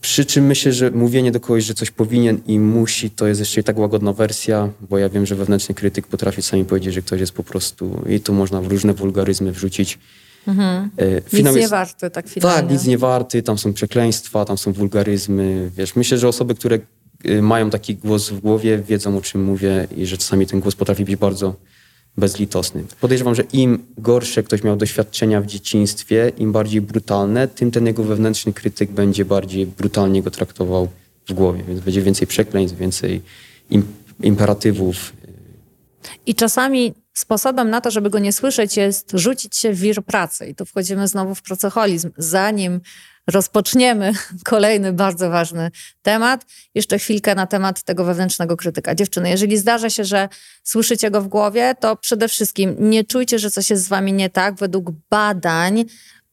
[0.00, 3.60] przy czym myślę, że mówienie do kogoś, że coś powinien i musi, to jest jeszcze
[3.60, 7.20] i tak łagodna wersja, bo ja wiem, że wewnętrzny krytyk potrafi sami powiedzieć, że ktoś
[7.20, 9.98] jest po prostu i tu można w różne wulgaryzmy wrzucić.
[10.46, 10.90] Mhm.
[11.00, 12.62] Y, nic jest, nie warty, tak finalnie.
[12.62, 15.96] Tak, nic nie warty, tam są przekleństwa, tam są wulgaryzmy, wiesz.
[15.96, 16.78] Myślę, że osoby, które
[17.26, 20.74] y, mają taki głos w głowie, wiedzą o czym mówię i że czasami ten głos
[20.74, 21.54] potrafi być bardzo
[22.16, 22.84] bezlitosny.
[23.00, 28.04] Podejrzewam, że im gorsze ktoś miał doświadczenia w dzieciństwie, im bardziej brutalne, tym ten jego
[28.04, 30.88] wewnętrzny krytyk będzie bardziej brutalnie go traktował
[31.28, 31.64] w głowie.
[31.68, 33.22] Więc będzie więcej przekleństw, więcej
[34.22, 35.12] imperatywów.
[36.26, 40.46] I czasami sposobem na to, żeby go nie słyszeć, jest rzucić się w wir pracy.
[40.46, 42.10] I tu wchodzimy znowu w pracoholizm.
[42.16, 42.80] Zanim
[43.26, 44.12] rozpoczniemy
[44.44, 45.70] kolejny bardzo ważny
[46.02, 46.46] temat.
[46.74, 48.94] Jeszcze chwilkę na temat tego wewnętrznego krytyka.
[48.94, 50.28] Dziewczyny, jeżeli zdarza się, że
[50.62, 54.30] słyszycie go w głowie, to przede wszystkim nie czujcie, że coś jest z wami nie
[54.30, 54.54] tak.
[54.54, 55.84] Według badań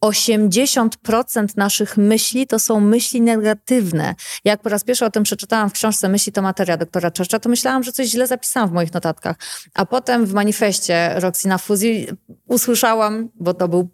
[0.02, 4.16] 80% naszych myśli to są myśli negatywne.
[4.46, 7.50] Jak po raz pierwszy o tym przeczytałam w książce Myśli to materia doktora Czeszcza, to
[7.50, 9.36] myślałam, że coś źle zapisałam w moich notatkach.
[9.74, 12.08] A potem w manifestie Roxy na fuzji
[12.48, 13.90] usłyszałam, bo to był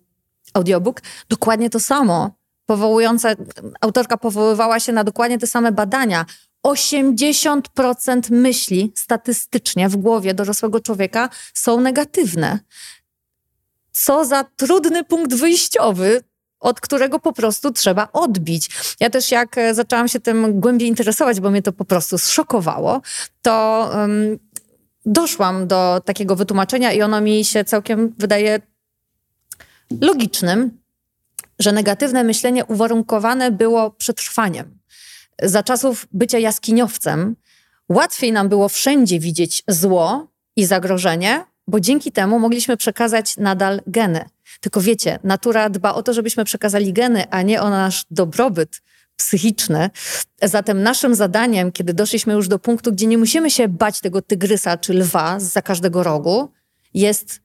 [0.53, 3.29] audiobook, dokładnie to samo powołująca,
[3.81, 6.25] autorka powoływała się na dokładnie te same badania.
[6.67, 12.59] 80% myśli statystycznie w głowie dorosłego człowieka są negatywne.
[13.91, 16.21] Co za trudny punkt wyjściowy,
[16.59, 18.69] od którego po prostu trzeba odbić.
[18.99, 23.01] Ja też jak e, zaczęłam się tym głębiej interesować, bo mnie to po prostu zszokowało,
[23.41, 24.39] to um,
[25.05, 28.59] doszłam do takiego wytłumaczenia i ono mi się całkiem wydaje
[30.01, 30.84] logicznym
[31.59, 34.79] że negatywne myślenie uwarunkowane było przetrwaniem.
[35.43, 37.35] Za czasów bycia jaskiniowcem
[37.89, 44.25] łatwiej nam było wszędzie widzieć zło i zagrożenie, bo dzięki temu mogliśmy przekazać nadal geny.
[44.61, 48.81] Tylko wiecie, natura dba o to, żebyśmy przekazali geny, a nie o nasz dobrobyt
[49.15, 49.89] psychiczny.
[50.43, 54.77] Zatem naszym zadaniem, kiedy doszliśmy już do punktu, gdzie nie musimy się bać tego tygrysa
[54.77, 56.51] czy lwa za każdego rogu,
[56.93, 57.44] jest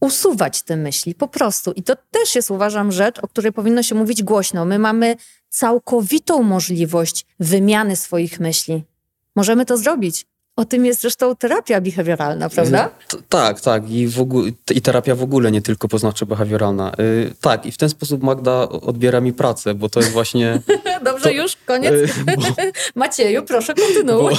[0.00, 1.72] usuwać te myśli po prostu.
[1.72, 4.64] I to też jest, uważam, rzecz, o której powinno się mówić głośno.
[4.64, 5.16] My mamy
[5.48, 8.84] całkowitą możliwość wymiany swoich myśli.
[9.36, 10.26] Możemy to zrobić.
[10.56, 12.90] O tym jest zresztą terapia behawioralna, prawda?
[13.08, 13.90] T tak, tak.
[13.90, 16.92] I, w ogóle, I terapia w ogóle, nie tylko poznawczo behawioralna.
[16.98, 20.60] Yy, tak, i w ten sposób Magda odbiera mi pracę, bo to jest właśnie...
[21.04, 21.92] Dobrze, to, już, koniec.
[21.92, 22.42] Yy, bo,
[22.94, 24.34] Macieju, proszę kontynuuj.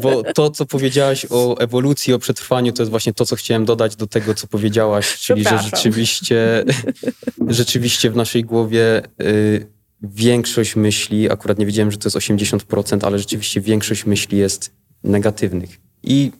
[0.00, 3.64] Bo, bo, to, co powiedziałaś o ewolucji, o przetrwaniu, to jest właśnie to, co chciałem
[3.64, 6.64] dodać do tego, co powiedziałaś, czyli że rzeczywiście,
[7.48, 9.02] rzeczywiście w naszej głowie...
[9.18, 14.70] Yy, większość myśli, akurat nie wiedziałem, że to jest 80%, ale rzeczywiście większość myśli jest
[15.04, 15.80] negatywnych.
[16.02, 16.32] I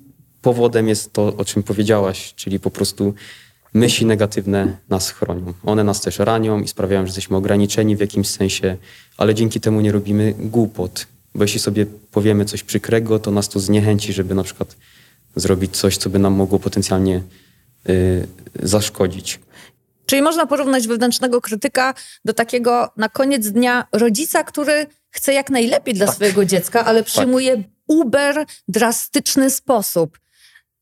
[0.42, 3.14] powodem jest to, o czym powiedziałaś, czyli po prostu
[3.74, 5.52] myśli negatywne nas chronią.
[5.66, 8.76] One nas też ranią i sprawiają, że jesteśmy ograniczeni w jakimś sensie,
[9.16, 11.06] ale dzięki temu nie robimy głupot.
[11.34, 14.76] Bo jeśli sobie powiemy coś przykrego, to nas to zniechęci, żeby na przykład
[15.36, 17.22] zrobić coś, co by nam mogło potencjalnie
[17.88, 18.26] y,
[18.62, 19.40] zaszkodzić.
[20.06, 25.94] Czyli można porównać wewnętrznego krytyka do takiego na koniec dnia rodzica, który chce jak najlepiej
[25.94, 26.14] dla tak.
[26.14, 27.06] swojego dziecka, ale tak.
[27.06, 30.18] przyjmuje tak uber drastyczny sposób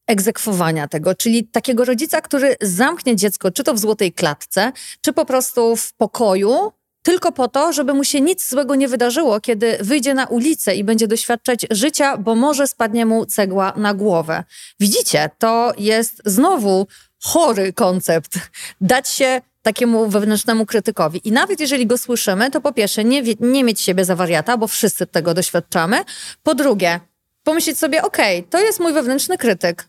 [0.09, 5.25] egzekwowania tego, czyli takiego rodzica, który zamknie dziecko czy to w złotej klatce, czy po
[5.25, 10.15] prostu w pokoju, tylko po to, żeby mu się nic złego nie wydarzyło, kiedy wyjdzie
[10.15, 14.45] na ulicę i będzie doświadczać życia, bo może spadnie mu cegła na głowę.
[14.81, 16.87] Widzicie, to jest znowu
[17.23, 18.33] chory koncept.
[18.81, 21.21] Dać się takiemu wewnętrznemu krytykowi.
[21.25, 24.67] I nawet jeżeli go słyszymy, to po pierwsze nie, nie mieć siebie za wariata, bo
[24.67, 26.05] wszyscy tego doświadczamy.
[26.43, 27.01] Po drugie,
[27.45, 29.89] pomyśleć sobie, okej, okay, to jest mój wewnętrzny krytyk.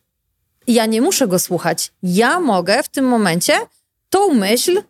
[0.69, 1.91] Ja nie muszę go słuchać.
[2.03, 3.53] Ja mogę w tym momencie
[4.09, 4.83] tą myśl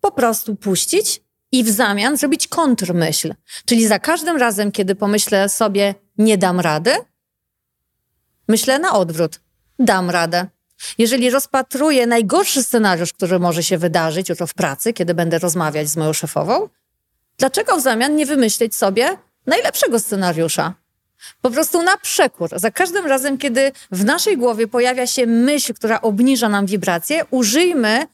[0.00, 3.34] po prostu puścić i w zamian zrobić kontrmyśl.
[3.64, 6.90] Czyli za każdym razem, kiedy pomyślę sobie, nie dam rady,
[8.48, 9.40] myślę na odwrót.
[9.78, 10.46] Dam radę.
[10.98, 15.96] Jeżeli rozpatruję najgorszy scenariusz, który może się wydarzyć jutro w pracy, kiedy będę rozmawiać z
[15.96, 16.68] moją szefową,
[17.38, 20.83] dlaczego w zamian nie wymyślić sobie najlepszego scenariusza?
[21.40, 22.50] Po prostu na przekór.
[22.56, 28.06] Za każdym razem, kiedy w naszej głowie pojawia się myśl, która obniża nam wibracje, użyjmy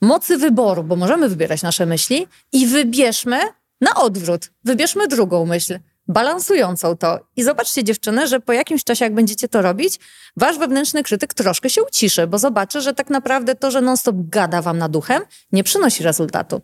[0.00, 3.40] mocy wyboru, bo możemy wybierać nasze myśli i wybierzmy
[3.80, 4.50] na odwrót.
[4.64, 7.20] Wybierzmy drugą myśl balansującą to.
[7.36, 9.98] I zobaczcie dziewczyny, że po jakimś czasie, jak będziecie to robić,
[10.36, 14.62] wasz wewnętrzny krytyk troszkę się uciszy, bo zobaczy, że tak naprawdę to, że non-stop gada
[14.62, 16.60] wam nad duchem, nie przynosi rezultatu.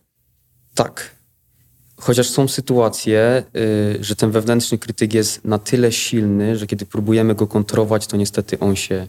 [0.75, 1.20] Tak.
[2.01, 7.35] Chociaż są sytuacje, yy, że ten wewnętrzny krytyk jest na tyle silny, że kiedy próbujemy
[7.35, 9.07] go kontrolować, to niestety on się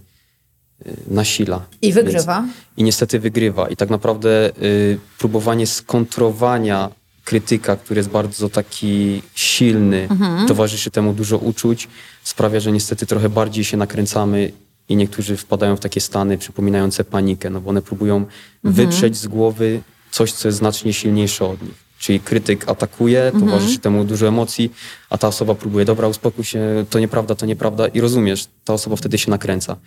[0.86, 1.65] yy, nasila.
[1.82, 2.41] I wygrywa.
[2.41, 3.69] Więc, I niestety wygrywa.
[3.69, 6.89] I tak naprawdę yy, próbowanie skontrowania
[7.23, 10.47] krytyka, który jest bardzo taki silny, mhm.
[10.47, 11.88] towarzyszy temu dużo uczuć,
[12.23, 14.51] sprawia, że niestety trochę bardziej się nakręcamy
[14.89, 18.30] i niektórzy wpadają w takie stany przypominające panikę, no bo one próbują mhm.
[18.63, 21.90] wyprzeć z głowy coś, co jest znacznie silniejsze od nich.
[22.01, 23.45] Czyli krytyk atakuje, mhm.
[23.45, 24.73] towarzyszy temu dużo emocji,
[25.09, 28.95] a ta osoba próbuje, dobra, uspokój się, to nieprawda, to nieprawda i rozumiesz, ta osoba
[28.95, 29.77] wtedy się nakręca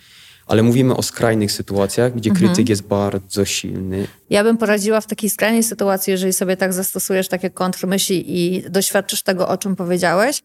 [0.47, 2.47] ale mówimy o skrajnych sytuacjach, gdzie mhm.
[2.47, 4.07] krytyk jest bardzo silny.
[4.29, 9.21] Ja bym poradziła w takiej skrajnej sytuacji, jeżeli sobie tak zastosujesz takie kontrmyśli i doświadczysz
[9.21, 10.41] tego, o czym powiedziałeś,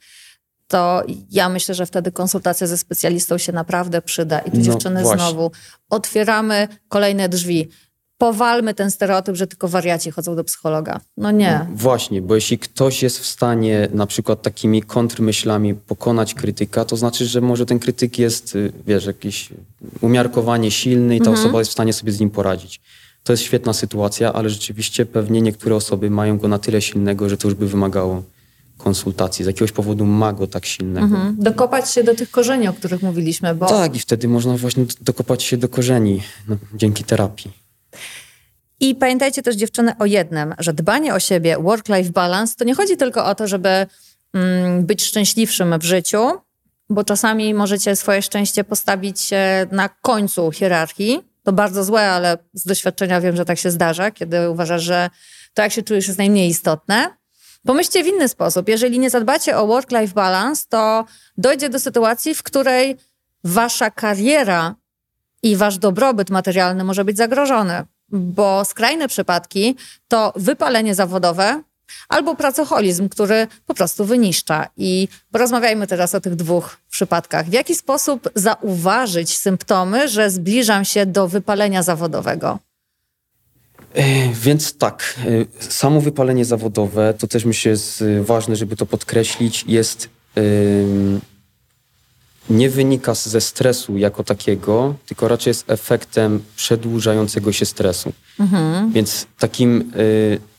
[0.69, 4.39] to ja myślę, że wtedy konsultacja ze specjalistą się naprawdę przyda.
[4.39, 5.25] I tu no, dziewczyny właśnie.
[5.25, 5.51] znowu
[5.91, 7.69] otwieramy kolejne drzwi
[8.21, 11.01] powalmy ten stereotyp, że tylko wariaci chodzą do psychologa.
[11.17, 11.67] No nie.
[11.71, 16.97] No, właśnie, bo jeśli ktoś jest w stanie na przykład takimi kontrmyślami pokonać krytyka, to
[16.97, 19.49] znaczy, że może ten krytyk jest, y, wiesz, jakiś
[20.01, 21.39] umiarkowanie silny i ta mhm.
[21.39, 22.81] osoba jest w stanie sobie z nim poradzić.
[23.25, 27.37] To jest świetna sytuacja, ale rzeczywiście pewnie niektóre osoby mają go na tyle silnego, że
[27.37, 28.23] to już by wymagało
[28.79, 29.45] konsultacji.
[29.45, 31.07] Z jakiegoś powodu ma go tak silnego.
[31.07, 31.37] Mhm.
[31.39, 33.55] Dokopać się do tych korzeni, o których mówiliśmy.
[33.55, 33.67] Bo...
[33.67, 37.60] Tak, i wtedy można właśnie dokopać się do korzeni no, dzięki terapii.
[38.81, 42.97] I pamiętajcie też dziewczyny o jednym, że dbanie o siebie, work-life balance, to nie chodzi
[42.97, 43.87] tylko o to, żeby
[44.35, 46.31] mm, być szczęśliwszym w życiu,
[46.91, 49.31] bo czasami możecie swoje szczęście postawić
[49.71, 51.21] na końcu hierarchii.
[51.43, 55.11] To bardzo złe, ale z doświadczenia wiem, że tak się zdarza, kiedy uważasz, że
[55.55, 57.17] to, jak się czujesz, jest najmniej istotne.
[57.67, 58.69] Pomyślcie w inny sposób.
[58.69, 61.05] Jeżeli nie zadbacie o work-life balance, to
[61.37, 62.97] dojdzie do sytuacji, w której
[63.45, 64.75] wasza kariera
[65.43, 69.77] i wasz dobrobyt materialny może być zagrożony bo skrajne przypadki
[70.09, 71.63] to wypalenie zawodowe,
[72.09, 74.67] albo pracoholizm, który po prostu wyniszcza.
[74.77, 77.47] I porozmawiajmy teraz o tych dwóch przypadkach.
[77.47, 82.59] W jaki sposób zauważyć symptomy, że zbliżam się do wypalenia zawodowego?
[83.95, 85.15] E, więc tak,
[85.61, 90.09] e, samo wypalenie zawodowe, to też myślę jest e, ważne, żeby to podkreślić, jest
[92.51, 98.13] nie wynika ze stresu jako takiego, tylko raczej jest efektem przedłużającego się stresu.
[98.41, 98.93] Mhm.
[98.93, 99.93] Więc takim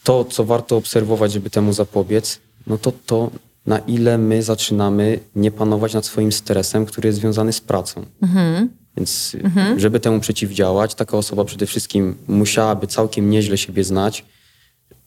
[0.03, 3.31] to, co warto obserwować, żeby temu zapobiec, no to to,
[3.65, 8.05] na ile my zaczynamy nie panować nad swoim stresem, który jest związany z pracą.
[8.21, 8.69] Mhm.
[8.97, 9.79] Więc mhm.
[9.79, 14.25] żeby temu przeciwdziałać, taka osoba przede wszystkim musiałaby całkiem nieźle siebie znać,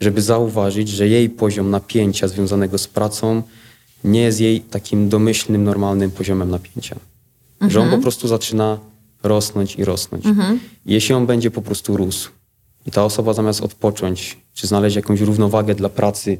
[0.00, 3.42] żeby zauważyć, że jej poziom napięcia związanego z pracą
[4.04, 6.96] nie jest jej takim domyślnym, normalnym poziomem napięcia.
[7.54, 7.70] Mhm.
[7.70, 8.78] Że on po prostu zaczyna
[9.22, 10.26] rosnąć i rosnąć.
[10.26, 10.60] Mhm.
[10.86, 12.30] Jeśli on będzie po prostu rósł
[12.86, 16.38] i ta osoba zamiast odpocząć, czy znaleźć jakąś równowagę dla pracy,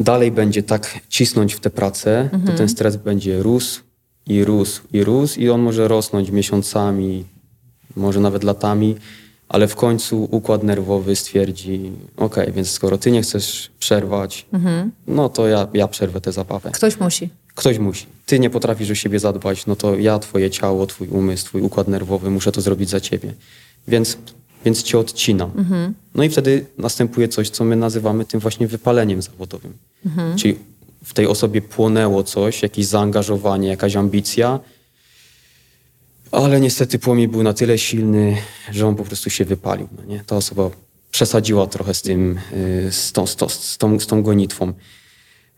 [0.00, 3.80] dalej będzie tak cisnąć w tę pracę, to ten stres będzie rósł,
[4.26, 7.24] i rósł, i rósł, i on może rosnąć miesiącami,
[7.96, 8.96] może nawet latami,
[9.52, 14.90] ale w końcu układ nerwowy stwierdzi, ok, więc skoro ty nie chcesz przerwać, mhm.
[15.06, 16.70] no to ja, ja przerwę tę zabawę.
[16.70, 17.30] Ktoś musi.
[17.54, 18.06] Ktoś musi.
[18.26, 21.88] Ty nie potrafisz o siebie zadbać, no to ja, twoje ciało, twój umysł, twój układ
[21.88, 23.32] nerwowy, muszę to zrobić za ciebie.
[23.88, 24.18] Więc,
[24.64, 25.50] więc cię odcinam.
[25.56, 25.94] Mhm.
[26.14, 29.72] No i wtedy następuje coś, co my nazywamy tym właśnie wypaleniem zawodowym.
[30.06, 30.36] Mhm.
[30.36, 30.58] Czyli
[31.04, 34.60] w tej osobie płonęło coś, jakieś zaangażowanie, jakaś ambicja,
[36.32, 38.36] ale niestety płomień był na tyle silny,
[38.70, 39.88] że on po prostu się wypalił.
[39.98, 40.24] No nie?
[40.26, 40.70] Ta osoba
[41.10, 44.72] przesadziła trochę z tym, y, z tą, z tą, z tą, z tą gonitwą.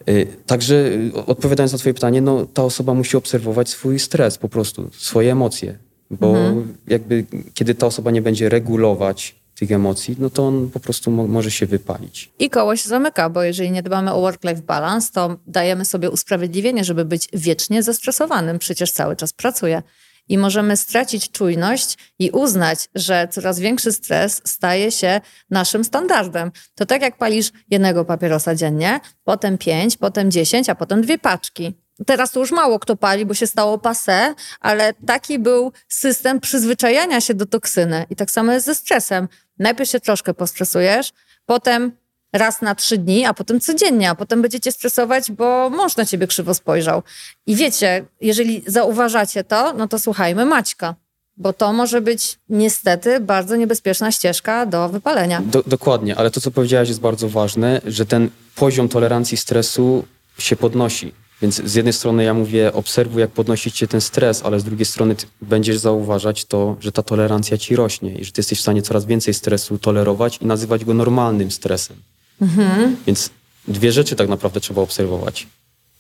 [0.09, 4.49] Y, także y, odpowiadając na twoje pytanie, no, ta osoba musi obserwować swój stres po
[4.49, 5.79] prostu, swoje emocje,
[6.11, 6.77] bo mhm.
[6.87, 11.27] jakby kiedy ta osoba nie będzie regulować tych emocji, no to on po prostu mo
[11.27, 12.31] może się wypalić.
[12.39, 16.85] I koło się zamyka, bo jeżeli nie dbamy o work-life balance, to dajemy sobie usprawiedliwienie,
[16.85, 18.59] żeby być wiecznie zestresowanym.
[18.59, 19.83] Przecież cały czas pracuję.
[20.29, 26.53] I możemy stracić czujność i uznać, że coraz większy stres staje się naszym standardem.
[26.75, 31.75] To tak jak palisz jednego papierosa dziennie, potem pięć, potem dziesięć, a potem dwie paczki.
[32.07, 37.21] Teraz to już mało kto pali, bo się stało pase, ale taki był system przyzwyczajania
[37.21, 38.07] się do toksyny.
[38.11, 39.29] I tak samo jest ze stresem.
[39.59, 41.13] Najpierw się troszkę postresujesz,
[41.47, 41.93] potem
[42.35, 46.27] raz na trzy dni, a potem codziennie, a potem będziecie stresować, bo mąż na ciebie
[46.27, 47.03] krzywo spojrzał.
[47.47, 50.95] I wiecie, jeżeli zauważacie to, no to słuchajmy Maćka.
[51.37, 55.43] Bo to może być niestety bardzo niebezpieczna ścieżka do wypalenia.
[55.47, 60.05] Do, dokładnie, ale to, co powiedziałaś, jest bardzo ważne, że ten poziom tolerancji stresu
[60.39, 61.13] się podnosi.
[61.43, 64.87] Więc z jednej strony ja mówię, obserwuj, jak podnosić się ten stres, ale z drugiej
[64.87, 68.83] strony będziesz zauważać to, że ta tolerancja ci rośnie i że ty jesteś w stanie
[68.83, 71.97] coraz więcej stresu tolerować i nazywać go normalnym stresem.
[72.43, 72.97] Mhm.
[73.07, 73.31] Więc
[73.69, 75.47] dwie rzeczy tak naprawdę trzeba obserwować.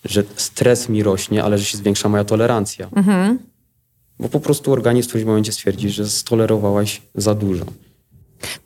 [0.05, 2.89] Że stres mi rośnie, ale że się zwiększa moja tolerancja.
[2.97, 3.39] Mhm.
[4.19, 7.65] Bo po prostu organizm w którymś momencie stwierdzi, że stolerowałaś za dużo.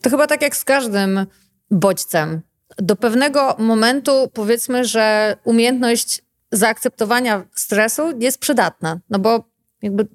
[0.03, 1.27] To chyba tak jak z każdym
[1.71, 2.41] bodźcem.
[2.79, 9.45] Do pewnego momentu powiedzmy, że umiejętność zaakceptowania stresu jest przydatna, no bo
[9.83, 10.07] jakby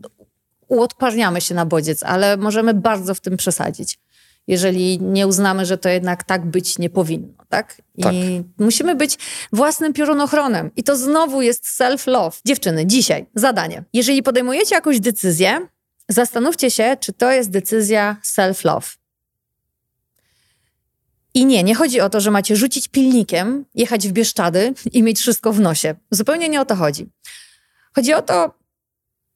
[0.68, 4.00] uodparniamy się na bodziec, ale możemy bardzo w tym przesadzić,
[4.48, 7.82] jeżeli nie uznamy, że to jednak tak być nie powinno, tak?
[7.96, 8.14] I tak.
[8.58, 9.18] musimy być
[9.54, 10.72] własnym piorunochronem.
[10.76, 12.42] I to znowu jest self-love.
[12.46, 13.84] Dziewczyny, dzisiaj zadanie.
[13.94, 15.68] Jeżeli podejmujecie jakąś decyzję,
[16.10, 18.98] zastanówcie się, czy to jest decyzja self-love.
[21.34, 25.20] I nie, nie chodzi o to, że macie rzucić pilnikiem, jechać w Bieszczady i mieć
[25.20, 25.96] wszystko w nosie.
[26.12, 27.10] Zupełnie nie o to chodzi.
[27.96, 28.54] Chodzi o to,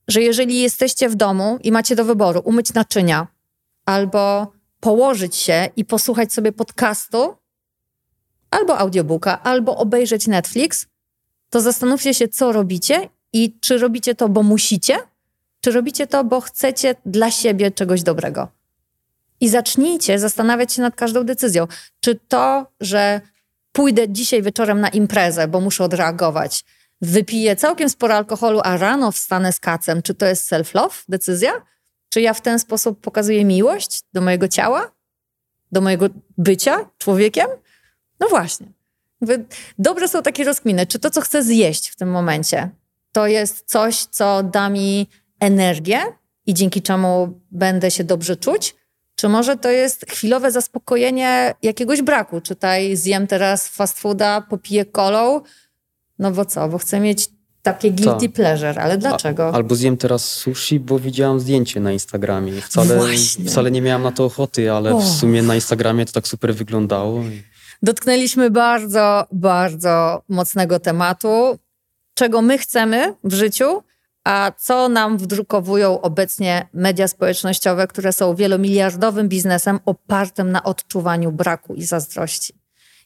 [0.08, 3.28] że jeżeli jesteście w domu i macie do wyboru umyć naczynia
[3.86, 4.52] albo
[4.88, 7.36] położyć się i posłuchać sobie podcastu,
[8.52, 10.86] albo audiobooka, albo obejrzeć Netflix,
[11.50, 14.97] to zastanówcie się, co robicie i czy robicie to, bo musicie,
[15.62, 18.47] czy robicie to, bo chcecie dla siebie czegoś dobrego.
[19.39, 21.67] I zacznijcie zastanawiać się nad każdą decyzją.
[22.00, 23.21] Czy to, że
[23.71, 26.65] pójdę dzisiaj wieczorem na imprezę, bo muszę odreagować,
[27.02, 31.52] wypiję całkiem sporo alkoholu, a rano wstanę z kacem, czy to jest self-love, decyzja?
[32.10, 34.91] Czy ja w ten sposób pokazuję miłość do mojego ciała?
[35.71, 36.05] Do mojego
[36.37, 37.47] bycia człowiekiem?
[38.19, 38.67] No właśnie.
[39.79, 40.87] Dobre są takie rozkminy.
[40.87, 42.69] Czy to, co chcę zjeść w tym momencie,
[43.12, 45.08] to jest coś, co da mi
[45.39, 46.01] energię
[46.45, 48.75] i dzięki czemu będę się dobrze czuć?
[49.15, 52.41] Czy może to jest chwilowe zaspokojenie jakiegoś braku?
[52.41, 55.41] Czytaj, zjem teraz fast fooda, popiję kolą,
[56.19, 57.29] no bo co, bo chcę mieć
[57.74, 59.50] takie guilty pleasure, ale dlaczego?
[59.50, 62.62] A, albo zjem teraz sushi, bo widziałam zdjęcie na Instagramie.
[62.62, 63.00] Wcale,
[63.48, 67.24] wcale nie miałam na to ochoty, ale w sumie na Instagramie to tak super wyglądało.
[67.82, 71.60] Dotknęliśmy bardzo, bardzo mocnego tematu,
[72.13, 73.84] czego my chcemy w życiu,
[74.24, 81.76] a co nam wdrukowują obecnie media społecznościowe, które są wielomiliardowym biznesem opartym na odczuwaniu braku
[81.76, 82.54] i zazdrości.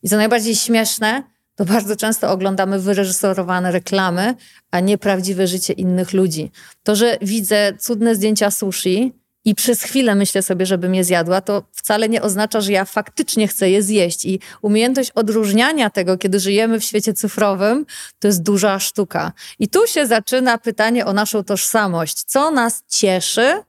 [0.04, 1.24] I co najbardziej śmieszne,
[1.62, 4.36] to bardzo często oglądamy wyreżyserowane reklamy,
[4.72, 6.52] a nie prawdziwe życie innych ludzi.
[6.84, 9.14] To, że widzę cudne zdjęcia sushi
[9.46, 13.48] i przez chwilę myślę sobie, żebym je zjadła, to wcale nie oznacza, że ja faktycznie
[13.48, 14.26] chcę je zjeść.
[14.26, 17.86] I umiejętność odróżniania tego, kiedy żyjemy w świecie cyfrowym,
[18.20, 19.32] to jest duża sztuka.
[19.60, 22.24] I tu się zaczyna pytanie o naszą tożsamość.
[22.24, 23.64] Co nas cieszy,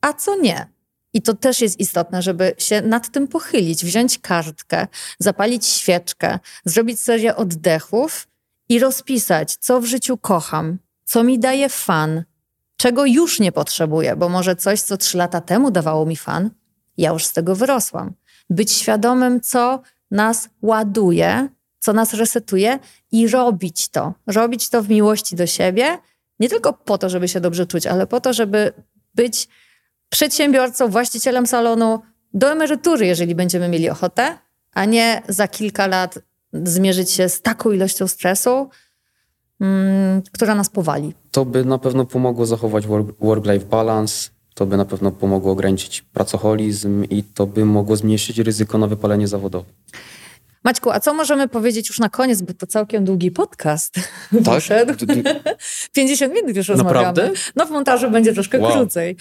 [0.00, 0.77] a co nie?
[1.18, 4.86] I to też jest istotne, żeby się nad tym pochylić, wziąć kartkę,
[5.18, 8.28] zapalić świeczkę, zrobić serię oddechów
[8.68, 12.24] i rozpisać, co w życiu kocham, co mi daje fan,
[12.76, 16.50] czego już nie potrzebuję, bo może coś, co trzy lata temu dawało mi fan,
[16.96, 18.12] ja już z tego wyrosłam.
[18.50, 21.48] Być świadomym, co nas ładuje,
[21.78, 22.78] co nas resetuje
[23.12, 24.14] i robić to.
[24.26, 25.98] Robić to w miłości do siebie,
[26.40, 28.72] nie tylko po to, żeby się dobrze czuć, ale po to, żeby
[29.14, 29.48] być
[30.08, 32.00] przedsiębiorcą, właścicielem salonu
[32.34, 34.38] do emerytury, jeżeli będziemy mieli ochotę,
[34.74, 36.18] a nie za kilka lat
[36.52, 38.70] zmierzyć się z taką ilością stresu,
[39.60, 41.14] mm, która nas powali.
[41.30, 42.86] To by na pewno pomogło zachować
[43.20, 48.78] work-life balance, to by na pewno pomogło ograniczyć pracoholizm i to by mogło zmniejszyć ryzyko
[48.78, 49.70] na wypalenie zawodowe.
[50.64, 54.42] Maćku, a co możemy powiedzieć już na koniec, bo to całkiem długi podcast tak?
[54.54, 55.06] wyszedł.
[55.92, 57.06] 50 minut już rozmawiamy.
[57.06, 57.30] Naprawdę?
[57.56, 58.72] No w montażu będzie troszkę wow.
[58.72, 59.16] krócej.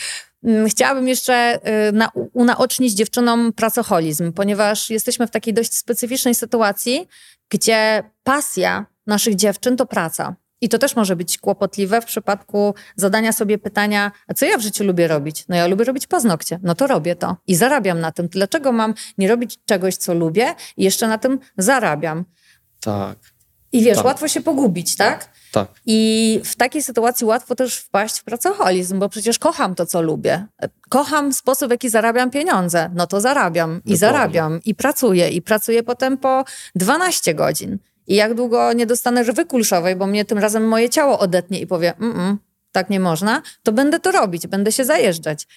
[0.47, 7.07] Mm, chciałabym jeszcze y, na, unaocznić dziewczynom pracoholizm, ponieważ jesteśmy w takiej dość specyficznej sytuacji,
[7.49, 10.35] gdzie pasja naszych dziewczyn to praca.
[10.61, 14.61] I to też może być kłopotliwe w przypadku zadania sobie pytania, a co ja w
[14.61, 15.45] życiu lubię robić?
[15.49, 18.27] No ja lubię robić paznokcie, no to robię to i zarabiam na tym.
[18.27, 22.25] Dlaczego mam nie robić czegoś, co lubię i jeszcze na tym zarabiam?
[22.79, 23.17] Tak.
[23.71, 24.05] I wiesz, tak.
[24.05, 25.29] łatwo się pogubić, tak?
[25.51, 25.67] Tak.
[25.85, 30.45] I w takiej sytuacji łatwo też wpaść w pracoholizm, bo przecież kocham to, co lubię.
[30.89, 32.89] Kocham sposób, w jaki zarabiam pieniądze.
[32.95, 33.97] No to zarabiam i Dokładnie.
[33.97, 36.45] zarabiam i pracuję i pracuję potem po
[36.75, 37.77] 12 godzin.
[38.07, 41.67] I jak długo nie dostanę żywy kulszowej, bo mnie tym razem moje ciało odetnie i
[41.67, 42.37] powie, mm,
[42.71, 45.47] tak nie można, to będę to robić, będę się zajeżdżać.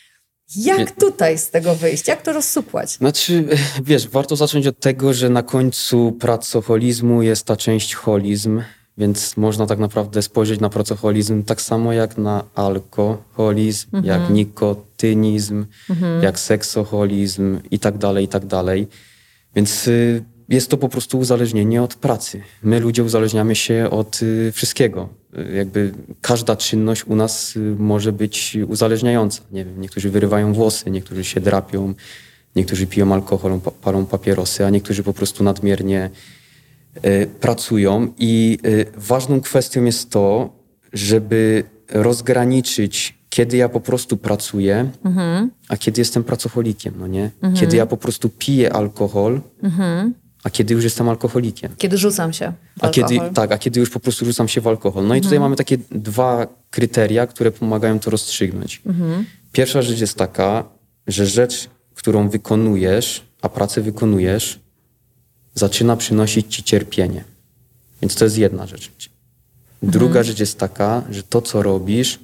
[0.57, 2.09] Jak tutaj z tego wyjść?
[2.09, 2.91] Jak to rozsupłać?
[2.91, 3.45] Znaczy,
[3.82, 8.62] wiesz, warto zacząć od tego, że na końcu pracoholizmu jest ta część holizm,
[9.01, 14.05] więc można tak naprawdę spojrzeć na pracoholizm tak samo jak na alkoholizm, mhm.
[14.05, 16.22] jak nikotynizm, mhm.
[16.22, 18.88] jak seksoholizm i tak dalej, i tak dalej.
[19.55, 22.42] Więc y, jest to po prostu uzależnienie od pracy.
[22.62, 25.09] My ludzie uzależniamy się od y, wszystkiego.
[25.38, 29.42] Y, jakby każda czynność u nas y, może być uzależniająca.
[29.53, 31.94] Nie wiem, niektórzy wyrywają włosy, niektórzy się drapią,
[32.57, 36.11] niektórzy piją alkohol, palą papierosy, a niektórzy po prostu nadmiernie
[37.41, 38.12] pracują.
[38.18, 38.59] I
[38.97, 40.53] ważną kwestią jest to,
[40.93, 45.51] żeby rozgraniczyć kiedy ja po prostu pracuję, mhm.
[45.68, 47.30] a kiedy jestem pracocholikiem, no nie?
[47.43, 47.55] Mhm.
[47.55, 50.14] Kiedy ja po prostu piję alkohol, mhm
[50.45, 51.72] a kiedy już jestem alkoholikiem.
[51.76, 52.53] Kiedy rzucam się.
[52.78, 55.07] W a kiedy, tak, a kiedy już po prostu rzucam się w alkohol.
[55.07, 55.43] No i tutaj mhm.
[55.43, 58.82] mamy takie dwa kryteria, które pomagają to rozstrzygnąć.
[58.86, 59.24] Mhm.
[59.53, 60.64] Pierwsza rzecz jest taka,
[61.07, 64.61] że rzecz, którą wykonujesz, a pracę wykonujesz,
[65.55, 67.24] zaczyna przynosić ci cierpienie.
[68.03, 68.90] Więc to jest jedna rzecz.
[69.82, 70.24] Druga mhm.
[70.24, 72.18] rzecz jest taka, że to, co robisz,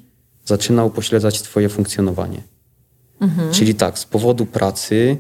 [0.45, 2.43] zaczyna upośledzać twoje funkcjonowanie.
[3.21, 3.53] Mhm.
[3.53, 5.17] Czyli tak, z powodu pracy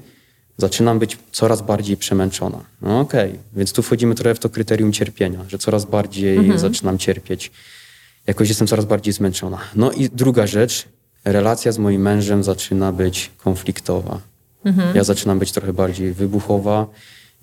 [0.58, 2.64] zaczynam być coraz bardziej przemęczona.
[2.82, 3.42] No okej, okay.
[3.56, 6.58] więc tu wchodzimy trochę w to kryterium cierpienia, że coraz bardziej mhm.
[6.58, 7.50] zaczynam cierpieć.
[8.26, 9.58] Jakoś jestem coraz bardziej zmęczona.
[9.76, 10.88] No i druga rzecz,
[11.24, 14.20] relacja z moim mężem zaczyna być konfliktowa.
[14.64, 14.96] Mhm.
[14.96, 16.86] Ja zaczynam być trochę bardziej wybuchowa,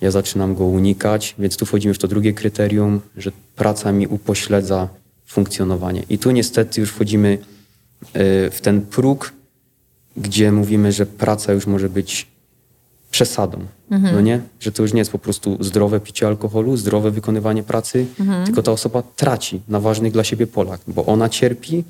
[0.03, 4.89] ja zaczynam go unikać, więc tu wchodzimy w to drugie kryterium, że praca mi upośledza
[5.25, 6.03] funkcjonowanie.
[6.09, 7.39] I tu niestety już wchodzimy y,
[8.51, 9.33] w ten próg,
[10.17, 12.27] gdzie mówimy, że praca już może być
[13.11, 13.59] przesadą.
[13.91, 14.15] Mhm.
[14.15, 14.41] No nie?
[14.59, 18.45] Że to już nie jest po prostu zdrowe picie alkoholu, zdrowe wykonywanie pracy, mhm.
[18.45, 21.83] tylko ta osoba traci na ważnych dla siebie polach, bo ona cierpi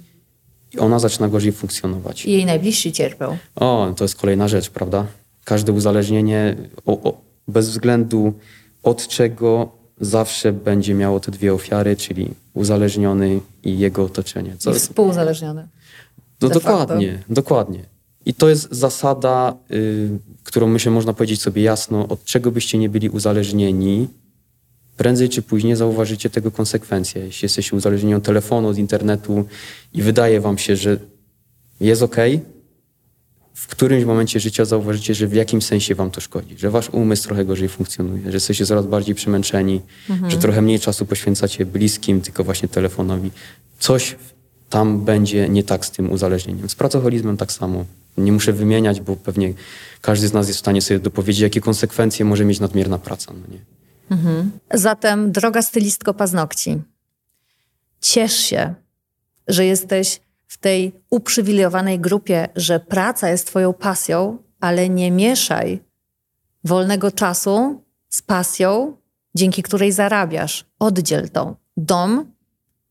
[0.74, 2.26] i ona zaczyna gorzej funkcjonować.
[2.26, 3.38] I jej najbliżsi cierpią.
[3.56, 5.06] O, to jest kolejna rzecz, prawda?
[5.44, 6.56] Każde uzależnienie,
[6.86, 8.34] o, o, bez względu
[8.84, 9.72] od czego,
[10.02, 14.56] zawsze będzie miało te dwie ofiary, czyli uzależniony i jego otoczenie.
[14.58, 14.72] Co...
[14.72, 15.68] I współuzależniony.
[16.42, 17.34] No dokładnie, facto.
[17.34, 17.86] dokładnie.
[18.26, 20.10] I to jest zasada, y,
[20.44, 24.08] którą myślę można powiedzieć sobie jasno, od czego byście nie byli uzależnieni,
[24.98, 27.26] prędzej czy później zauważycie tego konsekwencje.
[27.26, 29.46] Jeśli jesteście uzależnieni od telefonu, od internetu
[29.94, 30.98] i wydaje wam się, że
[31.80, 32.16] jest ok,
[33.54, 37.24] w którymś momencie życia zauważycie, że w jakimś sensie wam to szkodzi, że wasz umysł
[37.24, 40.32] trochę gorzej funkcjonuje, że jesteście coraz bardziej przemęczeni, Mhm.
[40.32, 43.32] że trochę mniej czasu poświęcacie bliskim, tylko właśnie telefonowi.
[43.80, 44.16] Coś
[44.70, 46.70] tam będzie nie tak z tym uzależnieniem.
[46.70, 47.86] Z pracoholizmem tak samo.
[48.18, 49.54] Nie muszę wymieniać, bo pewnie
[50.02, 53.34] każdy z nas jest w stanie sobie dopowiedzieć, jakie konsekwencje może mieć nadmierna praca.
[53.34, 53.60] No nie?
[54.74, 56.82] Zatem, droga stylistko paznokci,
[58.02, 58.74] ciesz się,
[59.48, 60.20] że jesteś
[60.54, 65.80] w tej uprzywilejowanej grupie, że praca jest twoją pasją, ale nie mieszaj
[66.64, 68.98] wolnego czasu z pasją,
[69.36, 70.66] dzięki której zarabiasz.
[70.80, 71.56] Oddziel to.
[71.78, 72.32] Dom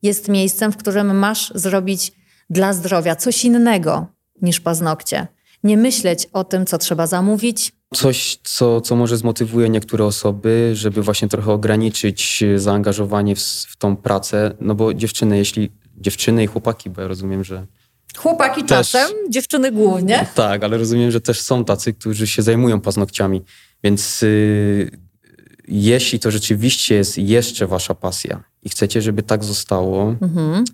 [0.02, 2.12] jest miejscem, w którym masz zrobić
[2.50, 4.06] dla zdrowia coś innego
[4.42, 5.26] niż paznokcie.
[5.64, 11.02] Nie myśleć o tym, co trzeba zamówić, Coś, co, co może zmotywuje niektóre osoby, żeby
[11.02, 14.54] właśnie trochę ograniczyć zaangażowanie w, w tą pracę.
[14.60, 17.66] No bo dziewczyny, jeśli dziewczyny i chłopaki, bo ja rozumiem, że
[18.16, 18.90] Chłopaki Też.
[18.90, 20.26] czasem, dziewczyny głównie.
[20.34, 23.42] Tak, ale rozumiem, że też są tacy, którzy się zajmują paznokciami.
[23.84, 24.90] Więc y,
[25.68, 30.64] jeśli to rzeczywiście jest jeszcze wasza pasja i chcecie, żeby tak zostało, Mhm.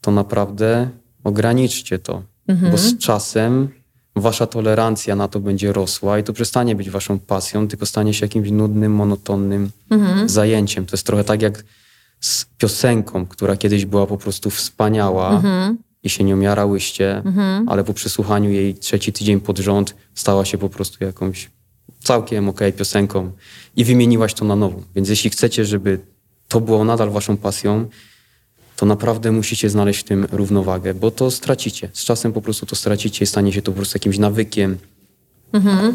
[0.00, 0.88] to naprawdę
[1.24, 2.22] ograniczcie to.
[2.70, 3.68] Bo z czasem
[4.16, 8.24] wasza tolerancja na to będzie rosła i to przestanie być waszą pasją, tylko stanie się
[8.24, 9.70] jakimś nudnym, monotonnym
[10.26, 10.86] zajęciem.
[10.86, 11.64] To jest trochę tak jak
[12.20, 15.42] z piosenką, która kiedyś była po prostu wspaniała
[16.02, 17.22] i się nią jarałyście,
[17.66, 21.50] ale po przesłuchaniu jej trzeci tydzień pod rząd stała się po prostu jakąś
[22.00, 23.32] całkiem okej piosenką
[23.76, 24.82] i wymieniłaś to na nową.
[24.94, 25.98] Więc jeśli chcecie, żeby
[26.48, 27.88] to było nadal waszą pasją,
[28.76, 31.88] to naprawdę musicie znaleźć w tym równowagę, bo to stracicie.
[31.92, 34.78] Z czasem po prostu to stracicie i stanie się to po prostu jakimś nawykiem.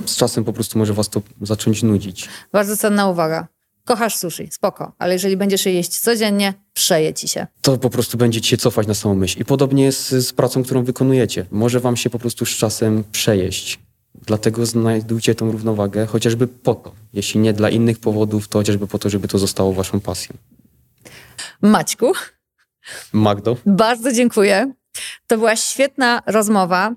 [0.05, 2.29] Z czasem po prostu może was to zacząć nudzić.
[2.51, 3.47] Bardzo cenna uwaga.
[3.85, 7.47] Kochasz sushi, spoko, ale jeżeli będziesz je jeść codziennie, przeje ci się.
[7.61, 9.39] To po prostu będziecie się cofać na samą myśl.
[9.39, 11.45] I podobnie jest z, z pracą, którą wykonujecie.
[11.51, 13.79] Może wam się po prostu z czasem przejeść.
[14.15, 16.91] Dlatego znajdujcie tą równowagę, chociażby po to.
[17.13, 20.37] Jeśli nie dla innych powodów, to chociażby po to, żeby to zostało waszą pasją.
[21.61, 22.13] Maćku,
[23.13, 23.57] Magdo?
[23.65, 24.73] bardzo dziękuję.
[25.27, 26.95] To była świetna rozmowa.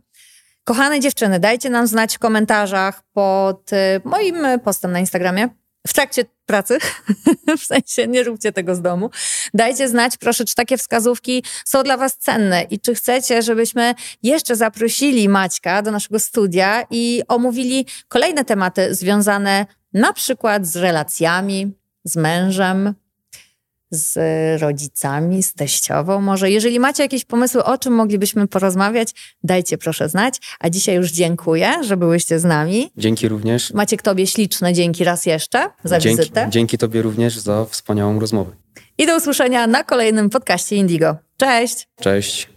[0.65, 5.49] Kochane dziewczyny, dajcie nam znać w komentarzach pod y, moim postem na Instagramie.
[5.87, 6.79] W trakcie pracy,
[7.59, 9.11] w sensie nie róbcie tego z domu.
[9.55, 14.57] Dajcie znać, proszę, czy takie wskazówki są dla Was cenne i czy chcecie, żebyśmy jeszcze
[14.57, 21.73] zaprosili Maćka do naszego studia i omówili kolejne tematy związane na przykład z relacjami,
[22.05, 22.95] z mężem,
[23.91, 24.17] z
[24.63, 26.51] rodzicami, z teściową może.
[26.51, 30.41] Jeżeli macie jakieś pomysły, o czym moglibyśmy porozmawiać, dajcie proszę znać.
[30.61, 32.91] A dzisiaj już dziękuję, że byłyście z nami.
[32.97, 33.73] Dzięki również.
[33.73, 36.47] Macie Tobie śliczne dzięki raz jeszcze za Dzięki, wizytę.
[36.51, 38.51] dzięki tobie również za wspaniałą rozmowę.
[38.99, 41.17] I do usłyszenia na kolejnym podcaście Indigo.
[41.37, 41.89] Cześć!
[42.01, 42.54] Cześć.